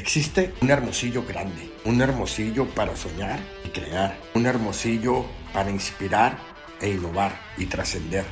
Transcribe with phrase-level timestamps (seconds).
[0.00, 6.38] Existe un hermosillo grande, un hermosillo para soñar y crear, un hermosillo para inspirar
[6.80, 8.24] e innovar y trascender,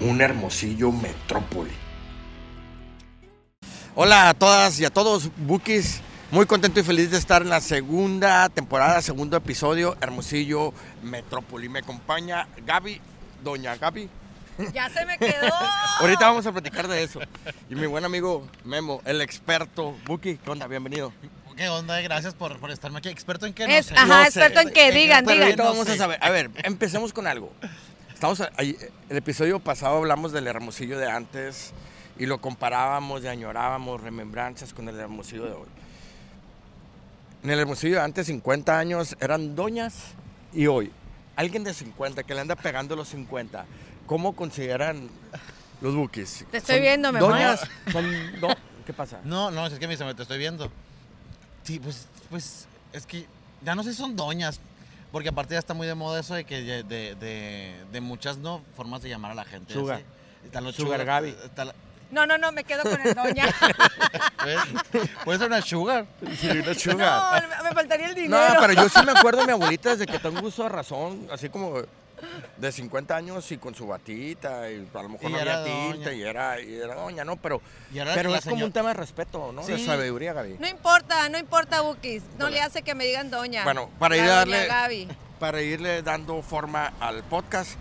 [0.00, 1.72] un hermosillo metrópoli.
[3.94, 6.00] Hola a todas y a todos, Bookies.
[6.30, 10.72] Muy contento y feliz de estar en la segunda temporada, segundo episodio, Hermosillo
[11.02, 11.68] Metrópoli.
[11.68, 13.02] Me acompaña Gaby,
[13.44, 14.08] doña Gaby.
[14.72, 15.52] Ya se me quedó.
[16.00, 17.20] Ahorita vamos a platicar de eso.
[17.68, 19.94] Y mi buen amigo Memo, el experto.
[20.06, 20.66] Buki, ¿qué onda?
[20.66, 21.12] Bienvenido.
[21.56, 22.00] ¿Qué onda?
[22.00, 23.08] Gracias por, por estarme aquí.
[23.08, 23.64] ¿Experto en qué?
[23.64, 24.02] Es- no sé.
[24.02, 24.28] ajá, No sé.
[24.28, 25.42] experto en qué, digan, Pero digan.
[25.48, 26.18] ahorita No vamos a saber.
[26.22, 27.52] A ver, empecemos con algo.
[28.12, 28.76] Estamos ahí,
[29.10, 31.72] el episodio pasado hablamos del hermosillo de antes
[32.18, 35.68] y lo comparábamos y añorábamos remembranzas con el hermosillo de hoy.
[37.44, 39.94] En el hermosillo de antes, 50 años, eran doñas
[40.52, 40.90] y hoy,
[41.36, 43.66] alguien de 50 que le anda pegando los 50,
[44.06, 45.08] ¿cómo consideran
[45.80, 46.44] los bookies?
[46.50, 47.60] Te estoy ¿Son viendo, Memo, Doñas,
[47.92, 48.56] son do-
[48.86, 49.18] ¿Qué pasa?
[49.24, 50.70] No, no, es que me dice, te estoy viendo.
[51.64, 53.26] Sí, pues, pues, es que
[53.62, 54.60] ya no sé si son doñas.
[55.12, 58.36] Porque aparte ya está muy de moda eso de que de, de, de- de muchas
[58.38, 59.72] no formas de llamar a la gente.
[59.72, 59.96] Sugar.
[59.96, 60.04] así.
[60.44, 61.34] Están los Sugar Gaby.
[61.44, 61.74] está la-
[62.10, 63.46] No, no, no, me quedo con el doña.
[64.44, 64.58] ¿ves?
[65.24, 66.06] Puede ser una sugar.
[66.38, 67.48] Sí, una No, sugar.
[67.64, 68.54] me faltaría el No, dinero.
[68.60, 71.48] pero yo sí me acuerdo de mi abuelita desde que tengo uso de razón, así
[71.48, 71.80] como
[72.56, 75.92] de 50 años y con su batita, y a lo mejor Y no era había
[75.92, 77.36] tinta y era, y era doña, ¿no?
[77.36, 77.60] Pero,
[78.14, 79.64] pero es como un tema de respeto, ¿no?
[79.66, 80.56] De sabiduría, Gaby.
[80.58, 82.22] No importa, no importa, Bukis.
[82.38, 83.64] No le hace que me digan doña.
[83.64, 85.08] Bueno, para ir a darle- Gaby.
[85.38, 87.72] Para irle dando forma al podcast,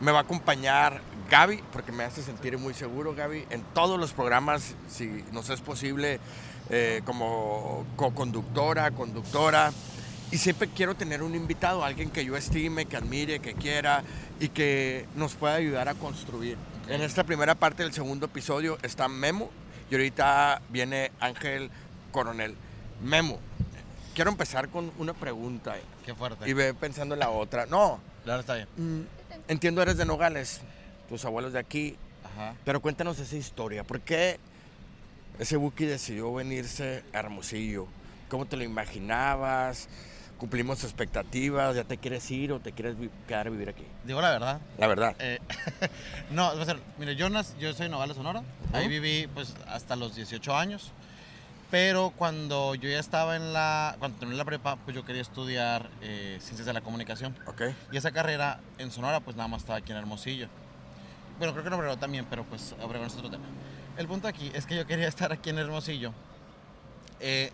[0.00, 4.12] me va a acompañar Gaby, porque me hace sentir muy seguro, Gaby, en todos los
[4.12, 6.18] programas, si nos es posible,
[6.68, 9.72] eh, como co-conductora, conductora.
[10.32, 14.02] Y siempre quiero tener un invitado, alguien que yo estime, que admire, que quiera
[14.40, 16.56] y que nos pueda ayudar a construir.
[16.88, 19.50] En esta primera parte del segundo episodio está Memo
[19.90, 21.70] y ahorita viene Ángel
[22.10, 22.56] Coronel.
[23.02, 23.38] Memo,
[24.14, 26.48] quiero empezar con una pregunta Qué fuerte.
[26.48, 27.66] y ve pensando en la otra.
[27.66, 28.68] No, Claro, está bien.
[28.76, 29.02] mm,
[29.48, 30.60] entiendo eres de Nogales,
[31.08, 32.54] tus abuelos de aquí, Ajá.
[32.64, 33.84] pero cuéntanos esa historia.
[33.84, 34.38] ¿Por qué
[35.38, 37.86] ese Buki decidió venirse a Hermosillo?
[38.28, 39.88] ¿Cómo te lo imaginabas?
[40.38, 41.74] ¿Cumplimos expectativas?
[41.74, 42.94] ¿Ya te quieres ir o te quieres
[43.26, 43.84] quedar a vivir aquí?
[44.04, 44.60] Digo la verdad.
[44.76, 45.16] La verdad.
[45.18, 45.38] Eh,
[46.30, 48.42] no, va a ser, mire, yo, yo soy de Nogales, Sonora.
[48.74, 48.90] Ahí Ujú.
[48.90, 50.92] viví pues hasta los 18 años.
[51.70, 55.88] Pero cuando yo ya estaba en la, cuando terminé la prepa, pues yo quería estudiar
[56.02, 57.34] eh, ciencias de la comunicación.
[57.46, 57.62] ¿Ok?
[57.90, 60.48] Y esa carrera en Sonora pues nada más estaba aquí en Hermosillo.
[61.38, 63.44] Bueno, creo que en Obregón también, pero pues Obregón es otro tema.
[63.96, 66.12] El punto aquí es que yo quería estar aquí en Hermosillo.
[67.20, 67.52] eh,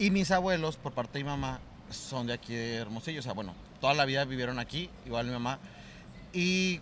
[0.00, 1.58] y mis abuelos, por parte de mi mamá,
[1.90, 3.20] son de aquí de Hermosillo.
[3.20, 5.58] O sea, bueno, toda la vida vivieron aquí, igual mi mamá.
[6.32, 6.80] Y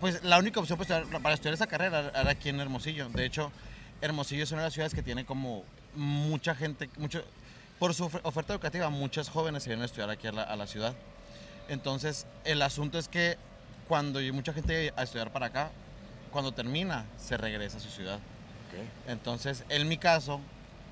[0.00, 3.08] pues la única opción pues, para estudiar esa carrera era aquí en Hermosillo.
[3.08, 3.50] De hecho,
[4.00, 5.64] Hermosillo es una de las ciudades que tiene como
[5.94, 7.24] mucha gente, mucho,
[7.78, 10.66] por su oferta educativa, muchos jóvenes se vienen a estudiar aquí a la, a la
[10.66, 10.94] ciudad.
[11.68, 13.38] Entonces, el asunto es que
[13.88, 15.70] cuando hay mucha gente a estudiar para acá,
[16.30, 18.16] cuando termina, se regresa a su ciudad.
[18.16, 19.08] ok.
[19.08, 20.40] Entonces, en mi caso,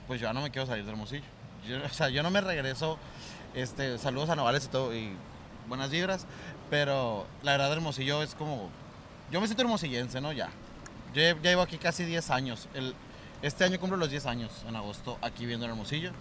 [0.07, 1.25] pues yo ya no me quiero salir de Hermosillo.
[1.67, 2.99] Yo, o sea, yo no me regreso,
[3.55, 5.11] este, saludos a Novales y todo, y
[5.69, 6.27] buenas vibras,
[6.71, 8.71] pero la verdad Hermosillo es como,
[9.31, 10.33] yo me siento hermosillense, ¿no?
[10.33, 10.51] Ya.
[11.15, 12.69] Yo ya llevo aquí casi 10 años.
[12.75, 12.95] El,
[13.43, 16.13] este año cumplo los 10 años, en agosto, aquí viviendo en Hermosillo.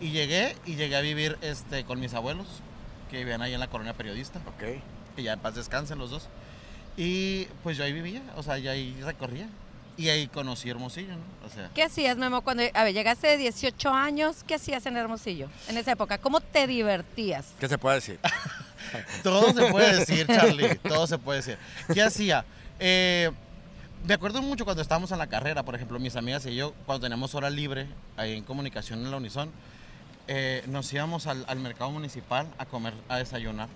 [0.00, 2.46] Y llegué, y llegué a vivir este, con mis abuelos,
[3.10, 4.80] que vivían ahí en la colonia periodista, Ok.
[5.16, 6.28] que ya en paz descansen los dos.
[6.96, 9.48] Y pues yo ahí vivía, o sea, yo ahí recorría.
[9.96, 11.46] Y ahí conocí Hermosillo, ¿no?
[11.46, 14.42] O sea, ¿Qué hacías, Memo, cuando a ver, llegaste de 18 años?
[14.46, 16.18] ¿Qué hacías en Hermosillo en esa época?
[16.18, 17.46] ¿Cómo te divertías?
[17.60, 18.18] ¿Qué se puede decir?
[19.22, 21.58] todo se puede decir, Charlie, todo se puede decir.
[21.92, 22.44] ¿Qué hacía?
[22.80, 23.30] Eh,
[24.04, 27.02] me acuerdo mucho cuando estábamos en la carrera, por ejemplo, mis amigas y yo, cuando
[27.04, 29.50] teníamos hora libre ahí en comunicación en la Unison,
[30.26, 33.68] eh, nos íbamos al, al mercado municipal a comer, a desayunar.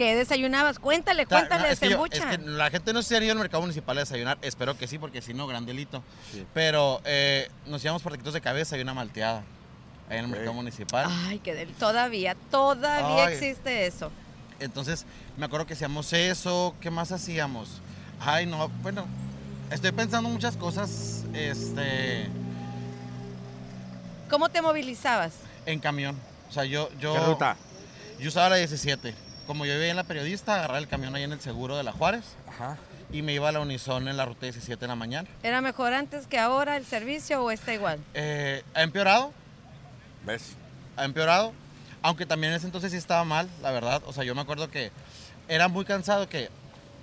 [0.00, 0.78] ¿Qué desayunabas?
[0.78, 2.30] Cuéntale, Ta- cuéntale, no, es, que yo- Sembucha.
[2.32, 4.86] es que la gente no se ha ido al mercado municipal a desayunar, espero que
[4.86, 6.02] sí, porque si no, gran delito.
[6.32, 6.46] Sí.
[6.54, 9.42] Pero eh, nos llevamos por taquitos de cabeza y una malteada
[10.08, 11.06] ahí en el mercado municipal.
[11.28, 11.68] Ay, qué del...
[11.74, 13.34] Todavía, todavía Ay.
[13.34, 14.10] existe eso.
[14.58, 15.04] Entonces,
[15.36, 16.74] me acuerdo que hacíamos eso.
[16.80, 17.82] ¿Qué más hacíamos?
[18.20, 19.04] Ay, no, bueno,
[19.70, 22.26] estoy pensando muchas cosas este,
[24.30, 25.34] ¿Cómo te movilizabas?
[25.66, 26.18] en camión.
[26.48, 27.56] O sea, yo, yo, ¿Qué ruta?
[28.18, 29.14] yo usaba la 17.
[29.50, 31.90] Como yo vivía en la periodista, agarraba el camión ahí en el seguro de la
[31.90, 32.76] Juárez Ajá.
[33.10, 35.28] y me iba a la Unison en la ruta 17 en la mañana.
[35.42, 37.98] ¿Era mejor antes que ahora el servicio o está igual?
[38.14, 39.32] Eh, ha empeorado,
[40.24, 40.52] ¿Ves?
[40.96, 41.52] ha empeorado.
[42.00, 44.00] Aunque también en ese entonces sí estaba mal, la verdad.
[44.06, 44.92] O sea, yo me acuerdo que
[45.48, 46.48] era muy cansado que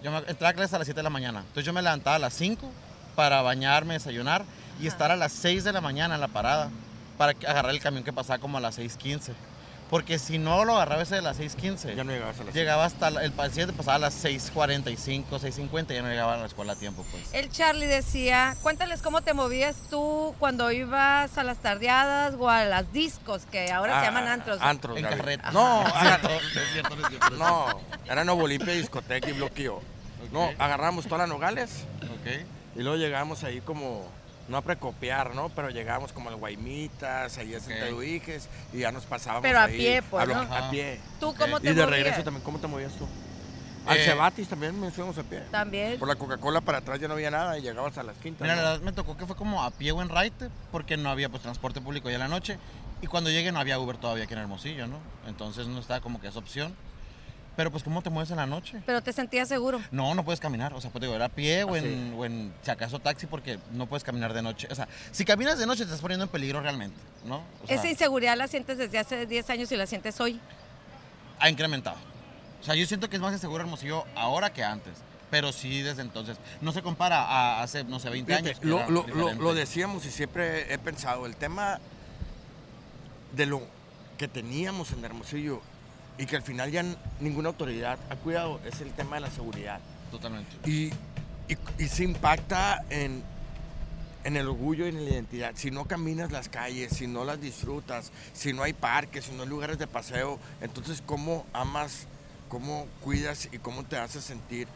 [0.02, 1.40] yo me, entraba a clases a las 7 de la mañana.
[1.40, 2.72] Entonces yo me levantaba a las 5
[3.18, 4.46] para bañarme, desayunar
[4.80, 6.70] y estar a las 6 de la mañana en la parada.
[7.18, 9.34] para que- agarrar el camión que pasaba como a las 6.15.
[9.90, 12.84] Porque si no lo agarraba ese de las 6.15, Ya no llegabas a la llegaba
[12.84, 16.46] hasta la- el pa- siguiente pasaba a las 6.45, 6.50, ya no llegaba a la
[16.46, 17.34] escuela a tiempo, pues.
[17.34, 22.66] El Charlie decía, cuéntales cómo te movías tú cuando ibas a las tardeadas o a
[22.66, 24.58] las discos, que ahora se Ah, llaman antros.
[24.62, 25.16] Antros, En Gaby.
[25.16, 25.52] carreta.
[25.52, 25.84] No,
[27.38, 27.68] No,
[28.06, 29.82] era Nuevo Olimpia, discoteca y bloqueo.
[30.32, 32.46] No, agarramos todas las nogales Ok.
[32.76, 34.06] y luego llegábamos ahí como,
[34.48, 35.50] no a precopiar, ¿no?
[35.50, 37.90] Pero llegábamos como al Guaymitas, ahí a Santa Ok.
[37.90, 40.56] Eduiges y ya nos pasábamos Pero a ahí pie, pues, a, blo- ¿no?
[40.56, 41.00] a pie.
[41.20, 41.90] ¿Tú cómo te Y de movías?
[41.90, 43.08] regreso también, ¿cómo te movías tú?
[43.86, 45.42] Al Eh, Cebatis también me fuimos a pie.
[45.50, 45.98] También.
[45.98, 48.42] Por la Coca-Cola para atrás ya no había nada y llegabas a las quintas.
[48.42, 48.62] Mira, ¿no?
[48.62, 51.30] la verdad me tocó que fue como a pie o en raite, porque no había
[51.30, 52.58] pues transporte público ya en la noche.
[53.02, 54.98] Y cuando llegué no había Uber todavía aquí en Hermosillo, ¿no?
[55.28, 56.76] Entonces no estaba como que esa opción.
[57.58, 58.82] Pero pues, ¿cómo te mueves en la noche?
[58.86, 59.82] Pero te sentías seguro.
[59.92, 60.74] No, no puedes caminar.
[60.74, 63.26] O sea, pues digo, era a pie o Ah, en, o en, si acaso, taxi,
[63.26, 64.68] porque no puedes caminar de noche.
[64.72, 66.96] O sea, si caminas de noche te estás poniendo en peligro realmente,
[67.26, 67.38] ¿no?
[67.64, 70.40] O sea, Esa inseguridad la sientes desde hace 10 años y la sientes hoy.
[71.40, 71.98] ha incrementado.
[72.62, 74.94] O sea, yo siento que es más inseguro Hermosillo ahora que antes.
[75.32, 76.38] Pero sí desde entonces.
[76.62, 78.64] No se compara a hace, no sé, 20 Fíjate, años.
[78.64, 81.80] lo, lo- lo decíamos y siempre he pensado, el tema
[83.34, 83.62] de lo
[84.18, 85.62] que teníamos en Hermosillo
[86.18, 86.84] y que al final ya
[87.20, 89.80] ninguna autoridad ha cuidado es el tema de la seguridad.
[90.12, 90.52] Totalmente.
[90.70, 90.88] Y,
[91.52, 93.24] y, y se impacta en,
[94.24, 95.52] en el orgullo y en la identidad.
[95.56, 99.44] Si no caminas las calles, si no las disfrutas, si no hay parques, si no
[99.44, 102.08] hay lugares de paseo, entonces ¿cómo amas,
[102.50, 104.68] cómo cuidas y cómo te haces sentir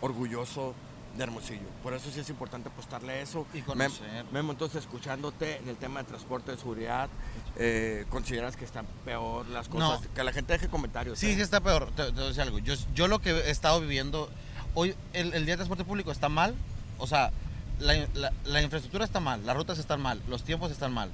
[0.00, 0.74] orgulloso
[1.16, 1.66] de Hermosillo?
[1.82, 3.46] Por eso sí es importante apostarle a eso.
[3.52, 4.24] Y Mem- conocer.
[4.32, 7.08] Memo, entonces escuchándote en el tema de transporte de seguridad,
[7.56, 10.06] eh, ¿consideras que están peor las cosas?
[10.14, 11.18] Que la gente deje comentarios.
[11.18, 11.34] Sí, ¿eh?
[11.34, 11.90] sí está peor.
[11.96, 12.58] Te, te voy a decir algo.
[12.58, 14.30] Yo, yo lo que he estado viviendo,
[14.74, 16.54] hoy el, el día de transporte público está mal.
[16.98, 17.30] O sea,
[17.78, 21.10] la, la- la infraestructura está mal, las rutas están mal, los tiempos están mal.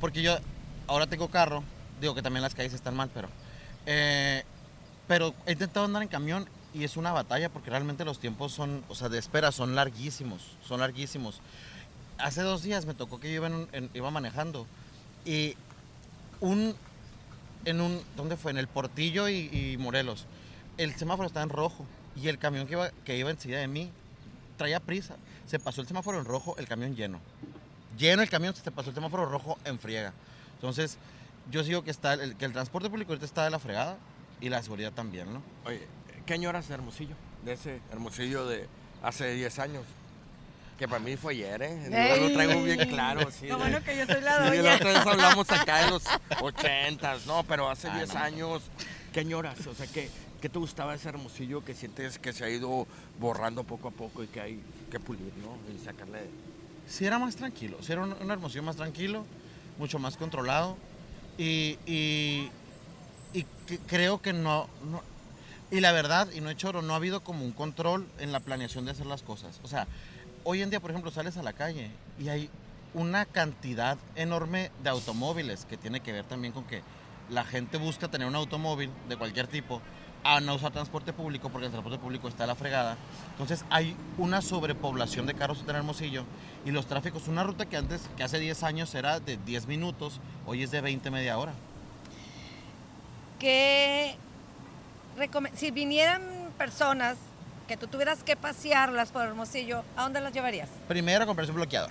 [0.00, 0.36] Porque yo
[0.86, 1.64] ahora tengo carro,
[2.00, 3.28] digo que también las calles están mal, pero...
[3.86, 4.44] eh,
[5.08, 8.84] pero he intentado andar en camión y es una batalla porque realmente los tiempos son,
[8.88, 11.40] o sea, de espera son larguísimos, son larguísimos.
[12.18, 14.66] Hace dos días me tocó que yo iba, en en- iba manejando
[15.24, 15.54] y
[16.40, 16.74] un,
[17.64, 18.50] en un, ¿dónde fue?
[18.50, 20.26] En el Portillo y, y Morelos.
[20.76, 21.84] El semáforo estaba en rojo
[22.16, 23.90] y el camión que iba, que iba enseguida de mí
[24.56, 25.16] traía prisa.
[25.46, 27.20] Se pasó el semáforo en rojo, el camión lleno.
[27.96, 30.12] Lleno el camión, se pasó el semáforo rojo en friega.
[30.54, 30.98] Entonces,
[31.50, 33.96] yo sigo que, está, el, que el transporte público ahorita está de la fregada
[34.40, 35.42] y la seguridad también, ¿no?
[35.64, 35.86] Oye,
[36.28, 37.14] ¿qué añoras de Hermosillo?
[37.44, 38.66] De ese Hermosillo de
[39.02, 39.82] hace 10 años.
[40.78, 42.16] Que para mí fue ayer, ¿eh?
[42.16, 43.28] Yo lo traigo bien claro.
[43.32, 44.62] Sí, Lo de- bueno que yo soy la sí, doña.
[44.62, 48.20] la otra vez hablamos acá de los 80s, no, pero hace Ah, 10 no.
[48.20, 48.62] años,
[49.12, 49.66] ¿qué añoras?
[49.66, 50.08] O sea, ¿qué,
[50.40, 52.86] ¿qué te gustaba ese Hermosillo que sientes que se ha ido
[53.18, 54.60] borrando poco a poco y que hay
[54.90, 55.56] que pulir, ¿no?
[55.74, 56.20] Y sacarle...
[56.86, 59.24] Sí era más tranquilo, sí era un, un Hermosillo más tranquilo,
[59.78, 60.76] mucho más controlado
[61.38, 62.50] y, y,
[63.32, 65.02] y que- creo que no, no-
[65.70, 68.40] y la verdad, y no he choro, no ha habido como un control en la
[68.40, 69.60] planeación de hacer las cosas.
[69.62, 69.86] O sea,
[70.44, 72.50] hoy en día, por ejemplo, sales a la calle y hay
[72.94, 76.82] una cantidad enorme de automóviles que tiene que ver también con que
[77.28, 79.82] la gente busca tener un automóvil de cualquier tipo
[80.24, 82.96] a no usar transporte público porque el transporte público está a la fregada.
[83.32, 86.24] Entonces hay una sobrepoblación de carros en Hermosillo
[86.64, 90.20] y los tráficos, una ruta que antes, que hace 10 años era de 10 minutos,
[90.46, 91.52] hoy es de 20, media hora.
[93.38, 94.16] ¿Qué
[95.54, 96.22] si vinieran
[96.56, 97.16] personas
[97.66, 100.68] que tú tuvieras que pasearlas por Hermosillo, ¿a dónde las llevarías?
[100.88, 101.90] Primero a comprarse un bloqueador.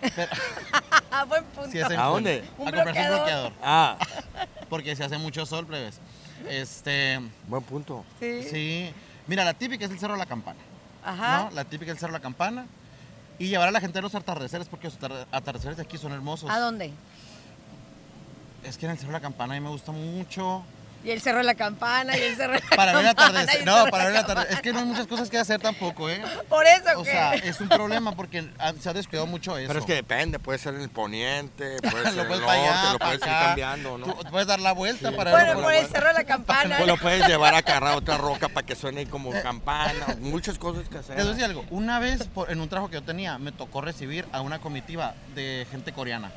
[0.00, 0.30] Pero-
[1.14, 1.70] Ah, buen punto.
[1.70, 2.42] si ¿A dónde?
[2.58, 3.52] ¿Un A comprarse un bloqueador?
[3.62, 3.98] Ah,
[4.70, 6.00] Porque se hace mucho sol, plebes.
[6.48, 8.04] Este, buen punto.
[8.18, 8.42] Sí.
[8.50, 8.94] sí.
[9.26, 10.58] Mira, la típica es el Cerro de la Campana.
[11.04, 11.44] Ajá.
[11.44, 11.50] ¿no?
[11.50, 12.66] La típica es el Cerro de la Campana.
[13.38, 16.12] Y llevar a la gente a los atardeceres, porque los atar- atardeceres de aquí son
[16.12, 16.50] hermosos.
[16.50, 16.92] ¿A dónde?
[18.64, 20.64] Es que en el Cerro de la Campana a mí me gusta mucho.
[21.04, 23.64] Y el Cerro de la Campana, y el Cerro de la Para ver y atardecer.
[23.66, 24.52] No, para la ver atardecer.
[24.54, 26.22] Es que no hay muchas cosas que hacer tampoco, ¿eh?
[26.48, 28.48] Por eso O sea, es un problema porque
[28.80, 29.66] se ha descuidado mucho eso.
[29.68, 32.40] Pero es que depende, puede ser en el poniente, puede ser lo en el puedes
[32.42, 33.46] norte, para allá, lo para puedes ir acá.
[33.46, 34.06] cambiando, ¿no?
[34.14, 35.16] Tú puedes dar la vuelta Sí.
[35.16, 36.76] para bueno, verlo por la el Cerro de la Campana.
[36.76, 40.88] Pues lo puedes llevar a agarrar otra roca para que suene como campana, muchas cosas
[40.88, 41.16] que hacer.
[41.16, 41.64] Te voy a decir algo.
[41.70, 45.14] Una vez por- en un trabajo que yo tenía, me tocó recibir a una comitiva
[45.34, 46.30] de gente coreana.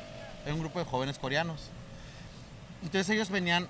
[0.44, 1.60] Era un grupo de jóvenes coreanos.
[2.82, 3.68] Entonces ellos venían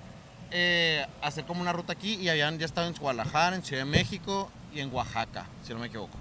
[0.51, 3.89] eh, hacer como una ruta aquí y habían ya estado en Guadalajara, en Ciudad de
[3.89, 6.17] México y en Oaxaca, si no me equivoco.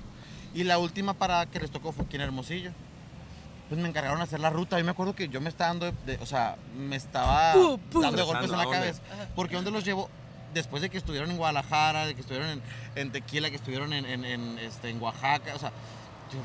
[0.55, 2.71] Y la última parada que les tocó fue aquí en Hermosillo.
[3.69, 4.79] Pues me encargaron de hacer la ruta.
[4.79, 8.25] Y me acuerdo que yo me estaba dando, de- de- o sea, me estaba dando
[8.27, 9.03] golpes en la cabeza.
[9.35, 10.09] Porque ¿dónde los llevo?
[10.55, 12.63] Después de que estuvieron en Guadalajara, de que estuvieron en,
[12.95, 15.73] en Tequila, que estuvieron en, en- en, este, en Oaxaca, o sea,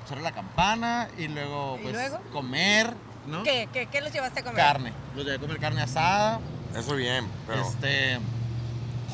[0.04, 2.20] hacer la campana y luego, ¿Y pues, luego?
[2.34, 2.94] comer
[3.28, 3.44] ¿no?
[3.44, 3.70] ¿Qué?
[3.72, 4.58] ¿Qué, qué los llevaste a comer?
[4.58, 4.92] Carne.
[5.16, 6.40] Los llevé a comer carne asada,
[6.76, 7.62] Eso bien, pero.
[7.62, 8.20] este,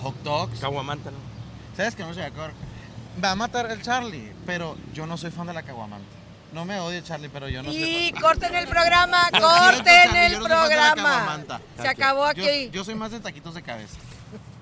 [0.01, 0.59] hot dogs.
[0.59, 1.17] Caguamanta, ¿no?
[1.75, 2.03] ¿Sabes qué?
[2.03, 2.53] No sé, acuerdo.
[3.23, 6.05] Va a matar el Charlie, pero yo no soy fan de la caguamanta.
[6.53, 8.21] No me odio Charlie, pero yo no soy Y fan.
[8.21, 11.09] corten el programa, corten Charlie, el yo no soy fan de la programa.
[11.17, 11.61] caguamanta.
[11.81, 12.69] Se acabó Yo, aquí.
[12.71, 13.97] yo soy más de taquitos de cabeza.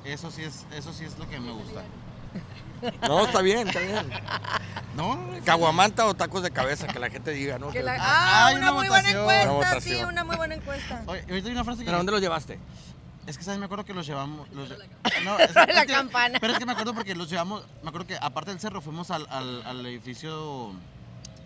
[0.03, 1.83] Eso sí es, eso sí es lo que me gusta.
[3.07, 4.09] No, está bien, está bien.
[4.95, 5.17] No.
[5.43, 7.67] Caguamanta o tacos de cabeza, que la gente diga, ¿no?
[7.67, 10.35] Que Que- la- Ah, ah, hay una, una muy buena encuesta, Una sí, una muy
[10.35, 11.03] buena encuesta.
[11.07, 11.85] Oye, ahorita hay una frase que...
[11.85, 12.59] ¿Pero dónde los llevaste?
[13.25, 13.59] Es que, ¿sabes?
[13.59, 14.47] Me acuerdo que los llevamos...
[14.51, 14.69] Los,
[15.23, 16.37] no, es, es La que- campana.
[16.39, 17.63] Pero es que me acuerdo porque los llevamos...
[17.81, 20.73] Me acuerdo que aparte del cerro fuimos al, al, al edificio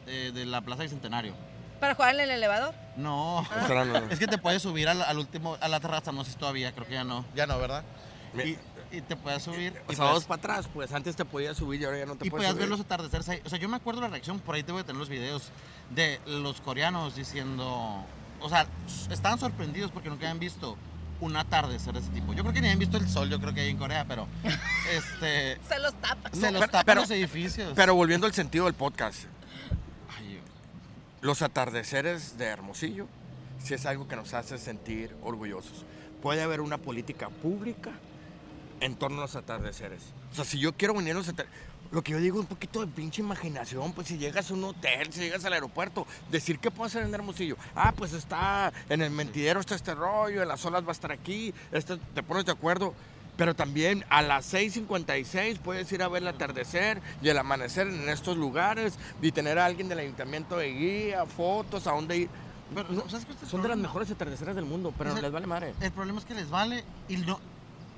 [0.08, 1.34] eh, de la Plaza Bicentenario.
[1.80, 2.74] ¿Para jugar en el elevador?
[2.98, 3.48] No.
[3.50, 4.02] Ah.
[4.10, 6.74] Es que te puedes subir al, al último, a la terraza, no sé si todavía,
[6.74, 7.24] creo que ya no.
[7.34, 7.84] Ya no, ¿verdad?
[8.46, 8.58] Y,
[8.92, 9.74] y te puedes subir.
[9.88, 12.28] O y sea, para atrás, pues antes te podías subir y ahora ya no te
[12.28, 13.42] y puedes podías ver los atardeceres ahí.
[13.46, 15.50] O sea, yo me acuerdo la reacción, por ahí te voy a tener los videos
[15.92, 18.04] de los coreanos diciendo.
[18.42, 18.66] O sea,
[19.12, 20.78] estaban sorprendidos porque nunca habían visto
[21.22, 22.34] un atardecer de ese tipo.
[22.34, 24.28] Yo creo que ni habían visto el sol, yo creo que hay en Corea, pero.
[24.92, 25.60] Este.
[25.68, 26.30] Se los tapa.
[26.32, 27.74] se los pero- tapan pero- los edificios.
[27.76, 29.26] Pero volviendo al sentido del podcast,
[30.18, 30.40] Ay,
[31.22, 33.08] los atardeceres de Hermosillo
[33.64, 35.86] sí es algo que nos hace sentir orgullosos.
[36.24, 37.92] Puede haber una política pública
[38.82, 40.02] en torno a los atardeceres.
[40.32, 42.48] O sea, si yo quiero venir a los atardeceres, lo que yo digo es un
[42.48, 46.60] poquito de pinche imaginación, pues si llegas a un hotel, si llegas al aeropuerto, decir
[46.60, 47.58] qué puedo hacer en Hermosillo.
[47.76, 51.12] Ah, pues está en el mentidero está este rollo, en las olas va a estar
[51.12, 52.94] aquí, esto, te pones de acuerdo.
[53.38, 58.10] Pero también a las 6.56 puedes ir a ver el atardecer y el amanecer en
[58.10, 62.30] estos lugares y tener a alguien del ayuntamiento de guía, fotos, a dónde ir.
[62.76, 63.82] Pero, ¿sabes qué es el Son de las problema?
[63.88, 65.74] mejores atardeceres del mundo, pero Es el- les vale madre.
[65.80, 67.40] El problema es que les vale y no,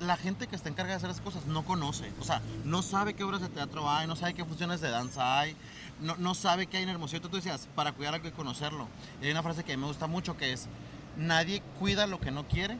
[0.02, 2.10] la gente que está encargada de hacer esas cosas no conoce.
[2.20, 5.38] O sea, no sabe qué obras de teatro hay, no sabe qué funciones de danza
[5.40, 5.56] hay,
[6.00, 7.20] no, no sabe qué hay en Hermosillo.
[7.22, 8.88] Tú decías, para cuidar hay que conocerlo.
[9.20, 10.68] Y hay una frase que me gusta mucho que es,
[11.16, 12.76] nadie cuida lo que no quiere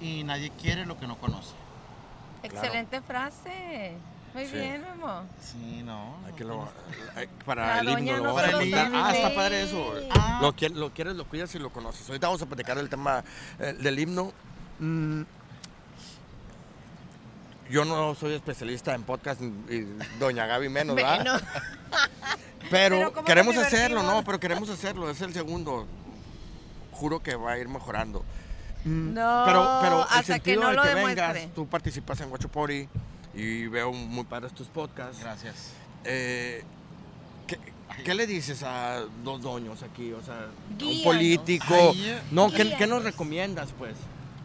[0.00, 1.54] y nadie quiere lo que no conoce.
[2.42, 3.94] Excelente frase.
[4.34, 4.52] Muy Sí.
[4.52, 5.22] bien, Memo.
[5.40, 6.14] Sí, no.
[6.26, 6.68] Hay que lo-
[7.16, 8.84] hay- para La el himno lo no vamos a se lo contar.
[8.90, 9.94] sabe Ah, está padre eso.
[10.10, 10.38] Ah.
[10.42, 12.06] Lo, lo quieres, lo cuidas y lo conoces.
[12.08, 13.24] Ahorita vamos a platicar el tema
[13.58, 14.32] eh, del himno.
[14.78, 15.22] Mm,
[17.70, 19.86] Yo no soy especialista en podcast y
[20.18, 21.16] doña Gaby menos, ¿verdad?
[21.16, 21.32] Bueno,
[22.70, 24.02] Pero, Pero ¿cómo queremos hacerlo?
[24.02, 24.22] ¿no?
[24.24, 25.86] Pero queremos hacerlo, es el segundo.
[26.92, 28.24] Juro que va a ir mejorando.
[28.84, 31.32] Mm, No, pero, pero el hasta que sentido no de lo que demuestre.
[31.32, 32.88] vengas, tú participas en Guachopori
[33.34, 35.20] y veo muy padres tus podcasts.
[35.20, 35.72] Gracias.
[36.04, 36.62] Eh,
[37.46, 37.58] ¿qué,
[38.04, 40.12] qué le dices a dos doños aquí?
[40.12, 40.48] O sea,
[40.82, 41.74] un político.
[41.74, 43.94] Ay, no, ¿qué, nos recomiendas, pues?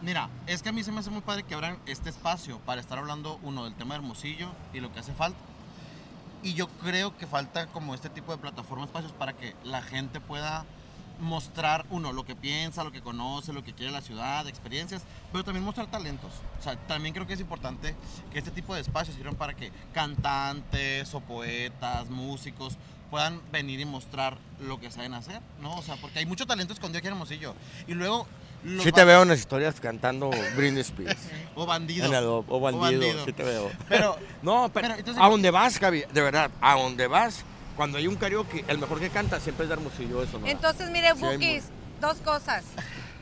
[0.03, 2.81] Mira, es que a mí se me hace muy padre que abran este espacio para
[2.81, 5.39] estar hablando, uno, del tema de Hermosillo y lo que hace falta.
[6.43, 10.19] Y yo creo que falta como este tipo de plataformas, espacios para que la gente
[10.19, 10.65] pueda
[11.21, 15.45] mostrar, uno, lo que piensa, lo que conoce, lo que quiere la ciudad, experiencias, pero
[15.45, 16.33] también mostrar talentos.
[16.59, 17.95] O sea, también creo que es importante
[18.33, 22.77] que este tipo de espacios sirvan para que cantantes o poetas, músicos,
[23.09, 25.77] puedan venir y mostrar lo que saben hacer, ¿no?
[25.77, 27.55] O sea, porque hay mucho talento escondido aquí en Hermosillo.
[27.87, 28.27] Y luego...
[28.63, 31.17] los Sí te veo en las historias cantando Britney Spears.
[31.55, 32.05] O bandido.
[32.07, 33.25] En el- o, o bandido, bandido.
[33.25, 33.71] sí te veo.
[33.87, 37.43] Pero, No, pero, Pero, entonces- a donde vas, Gaby, de verdad, a donde vas,
[37.75, 40.47] cuando hay un karaoke, el mejor que canta siempre es de Hermosillo, eso, ¿no?
[40.47, 41.63] entonces mire, Sí, Bookies,
[42.01, 42.63] dos cosas.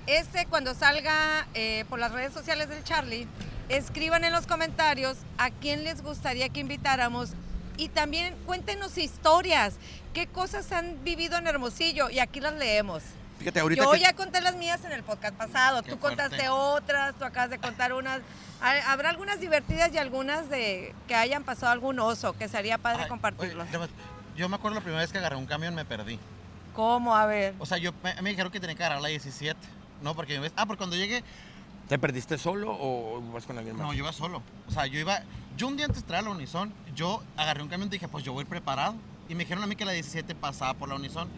[0.07, 3.27] Este, cuando salga eh, por las redes sociales del Charlie,
[3.69, 7.29] escriban en los comentarios a quién les gustaría que invitáramos
[7.77, 9.75] y también cuéntenos historias,
[10.13, 13.03] qué cosas han vivido en Hermosillo y aquí las leemos.
[13.41, 16.21] Fíjate, ahorita Yo que- ya conté las mías en el podcast pasado, Qué tú fuerte.
[16.21, 18.21] contaste otras, tú acabas de contar unas.
[18.61, 23.03] Ha- Habrá algunas divertidas y algunas de que hayan pasado algún oso, que sería padre
[23.03, 23.63] ay, compartirlo.
[23.63, 23.89] oye,
[24.35, 26.19] yo me acuerdo la primera vez que agarré un camión me perdí.
[26.75, 27.15] ¿Cómo?
[27.17, 27.55] A ver.
[27.59, 29.59] O sea, yo me, me dijeron que tenía que agarrar la 17.
[30.01, 30.51] No, porque.
[30.55, 31.23] Ah, porque cuando llegué,
[31.89, 33.87] ¿Te perdiste solo o vas con alguien más?
[33.87, 34.41] no, yo iba solo.
[34.67, 35.19] O sea, yo iba.
[35.57, 38.31] Yo un día antes de la Unison, yo agarré un camión y dije, pues yo
[38.31, 38.95] voy preparado.
[39.31, 41.29] Y me dijeron a mí que la 17 pasaba por la Unison.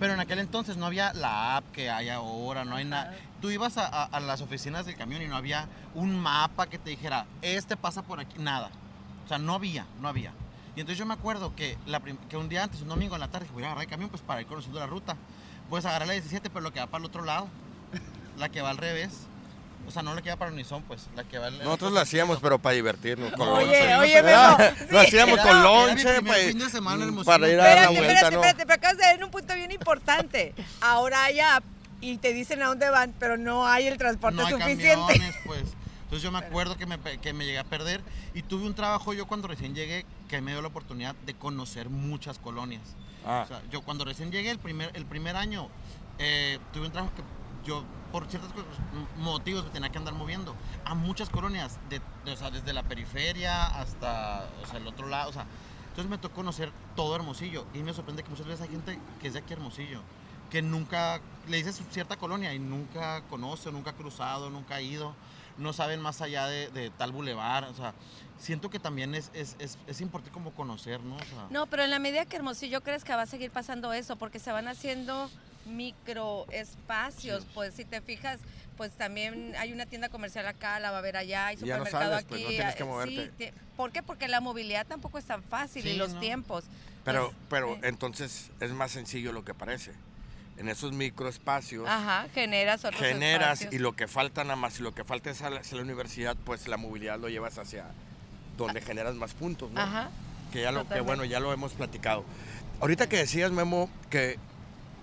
[0.00, 3.14] Pero en aquel entonces no había la app que hay ahora, no hay nada.
[3.42, 6.78] Tú ibas a, a- a las oficinas del camión y no había un mapa que
[6.78, 8.70] te dijera, este pasa por aquí, nada.
[9.26, 10.32] O sea, no había, no había.
[10.76, 13.28] Y entonces yo me acuerdo que, la que un día antes, un domingo en la
[13.28, 15.16] tarde, dije, voy a agarrar el camión pues para ir conociendo la ruta.
[15.68, 17.48] Pues agarré la 17, pero lo que va para el otro lado.
[18.38, 19.26] La que va al revés.
[19.86, 22.00] O sea, no la que va para Unison, pues, la que va al Nosotros lo
[22.00, 23.32] hacíamos, pero para divertirnos.
[23.32, 23.96] Con Oye, lonche.
[23.96, 24.22] oye,
[24.90, 27.24] Lo hacíamos con lonche primer para, fin de semana en Hermosillo.
[27.32, 28.40] para ir a dar la Espérate, vuelta, espérate, ¿no?
[28.42, 30.54] espérate, pero acabas de dar un punto bien importante.
[30.80, 31.64] Ahora hay app
[32.00, 35.12] y te dicen a dónde van, pero no hay el transporte no hay suficiente.
[35.12, 35.62] camiones, pues.
[36.04, 38.02] Entonces yo me acuerdo que me, que me llegué a perder
[38.34, 41.88] y tuve un trabajo yo cuando recién llegué que me dio la oportunidad de conocer
[41.88, 42.82] muchas colonias.
[43.26, 45.68] Ah, O sea, yo cuando recién llegué el primer, el primer año
[46.18, 47.22] eh, tuve un trabajo que
[47.64, 48.50] yo, por ciertos
[49.18, 50.54] motivos, me tenía que andar moviendo
[50.84, 55.08] a muchas colonias, de, de- o sea, desde la periferia hasta o sea, el otro
[55.08, 55.30] lado.
[55.30, 55.46] O sea,
[55.88, 59.28] entonces me tocó conocer todo Hermosillo y me sorprende que muchas veces hay gente que
[59.28, 60.00] es de aquí Hermosillo,
[60.50, 65.14] que nunca, le dices cierta colonia y nunca conoce, nunca ha cruzado, nunca ha ido,
[65.58, 67.64] no saben más allá de, de tal bulevar.
[67.64, 67.94] O sea,
[68.38, 71.16] siento que también es, es, es, es importante como conocer, ¿no?
[71.16, 74.16] O sea, No, pero en la medida que Hermosillo que va a seguir pasando eso,
[74.16, 75.30] porque se van haciendo
[75.66, 78.40] microespacios, pues si te fijas,
[78.76, 81.78] pues también hay una tienda comercial acá, la va a haber allá, hay Y ya
[81.78, 82.44] no supermercado sales, pues, aquí.
[82.44, 83.24] no tienes que eh, moverte.
[83.26, 84.02] sí, te- ¿Por qué?
[84.02, 86.20] Porque la movilidad tampoco es tan fácil y Sí, los no.
[86.20, 86.64] tiempos.
[87.04, 89.92] Pero, Pues, pero eh, entonces es más sencillo lo que parece.
[90.58, 93.74] En esos microespacios Ajá, generas otros generas espacios.
[93.74, 95.82] y lo que falta nada más, y lo que falta es a la, hacia la
[95.82, 97.86] universidad, pues la movilidad lo llevas hacia
[98.58, 99.80] donde generas más puntos, ¿no?
[99.80, 100.10] Ajá.
[100.52, 102.24] Que ya lo, que bueno, ya lo hemos platicado.
[102.80, 104.38] Ahorita que decías, Memo, que,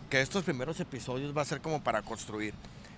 [0.10, 2.54] que estos primeros episodios va a ser como para construir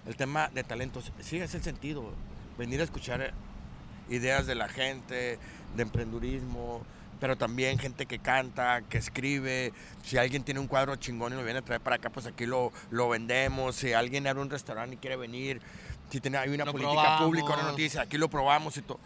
[0.08, 1.12] el tema de talentos.
[1.22, 2.12] Sí, es el sentido.
[2.58, 3.32] Venir a escuchar eh,
[4.10, 5.38] ideas de la gente,
[5.76, 6.82] de emprendurismo,
[7.20, 9.74] pero también gente que canta, que escribe.
[10.04, 12.46] Si alguien tiene un cuadro chingón y lo viene a traer para acá, pues aquí
[12.46, 13.76] lo, lo vendemos.
[13.76, 15.62] Si alguien abre un restaurante y quiere venir,
[16.10, 17.72] si tiene, hay una Lo política pública, una probamos.
[17.74, 19.00] noticia, aquí lo probamos y todo.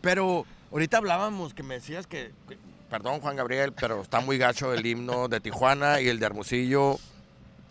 [0.00, 2.58] Pero ahorita hablábamos que me decías que, que-
[2.90, 6.98] perdón Juan Gabriel, pero está muy gacho el himno de Tijuana y el de Hermosillo,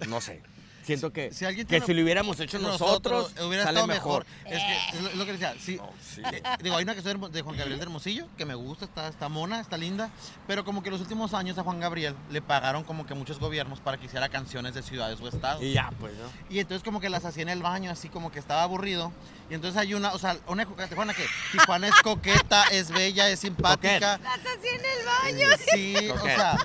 [0.07, 0.41] no sé.
[0.85, 4.25] Siento que, Si alguien que tiene- si lo hubiéramos hecho nosotros, hubiera sale estado mejor.
[4.43, 4.53] mejor.
[4.53, 5.77] Es que es lo, es lo que decía, sí.
[5.77, 6.21] No, sí.
[6.29, 9.29] eh, digo, hay una canción de Juan Gabriel de Hermosillo que me gusta, está, está
[9.29, 10.09] mona, está linda,
[10.45, 13.79] pero como que los últimos años a Juan Gabriel le pagaron como que muchos gobiernos
[13.79, 15.63] para que hiciera canciones de ciudades o estados.
[15.63, 16.25] Y ya, pues, ¿no?
[16.53, 19.13] Y entonces como que las hacía en el baño, así como que estaba aburrido.
[19.49, 23.29] Y entonces hay una, o sea, una de Tijuana que Tijuana es coqueta, es bella,
[23.29, 24.19] es simpática.
[24.21, 25.57] Las así en el baño.
[25.73, 26.57] Sí, o sea,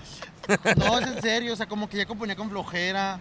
[0.76, 3.20] no, es en serio, o sea, como que ya componía con flojera.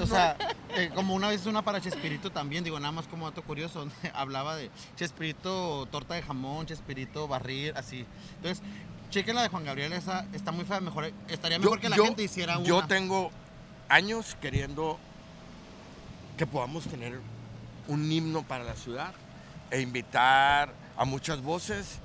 [0.00, 0.36] O sea,
[0.76, 3.94] eh, como una vez una para Chespirito también, digo, nada más como dato curioso, donde
[4.14, 8.04] hablaba de Chespirito, torta de jamón, Chespirito, barrir, así.
[8.36, 8.62] Entonces,
[9.10, 12.22] chequen la de Juan Gabriel, esa está muy fea, mejor, estaría mejor que la gente
[12.22, 12.66] hiciera una.
[12.66, 13.30] yo tengo
[13.88, 14.98] años queriendo
[16.36, 17.20] que podamos tener
[17.86, 19.12] un himno para la ciudad
[19.70, 21.98] e invitar a muchas voces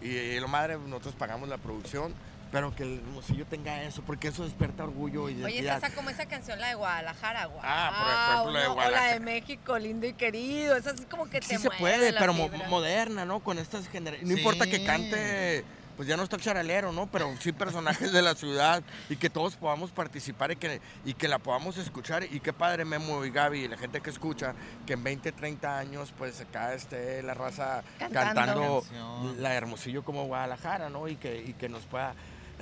[0.00, 2.12] y lo madre nosotros pagamos la producción
[2.52, 5.94] pero que el Hermosillo tenga eso porque eso despierta orgullo y Oye, es identidad esa
[5.94, 7.60] como esa canción, la de Guadalajara, guau.
[7.64, 8.66] Ah, por ejemplo, la de.
[8.66, 9.12] O la Guadalajara.
[9.14, 10.76] de México, lindo y querido.
[10.76, 14.30] Es así como que te sí se puede pero mo- moderna no con estas generaciones
[14.30, 15.64] no importa que cante
[15.96, 17.06] pues ya no está el charalero, ¿no?
[17.06, 21.28] Pero sí personajes de la ciudad y que todos podamos participar y que, y que
[21.28, 22.24] la podamos escuchar.
[22.24, 24.54] Y qué padre Memo y Gaby y la gente que escucha,
[24.86, 28.82] que en 20, 30 años pues acá esté la raza Cantando.
[28.84, 31.08] cantando, la Hermosillo como Guadalajara, ¿no?
[31.08, 32.14] Y que, y que nos pueda...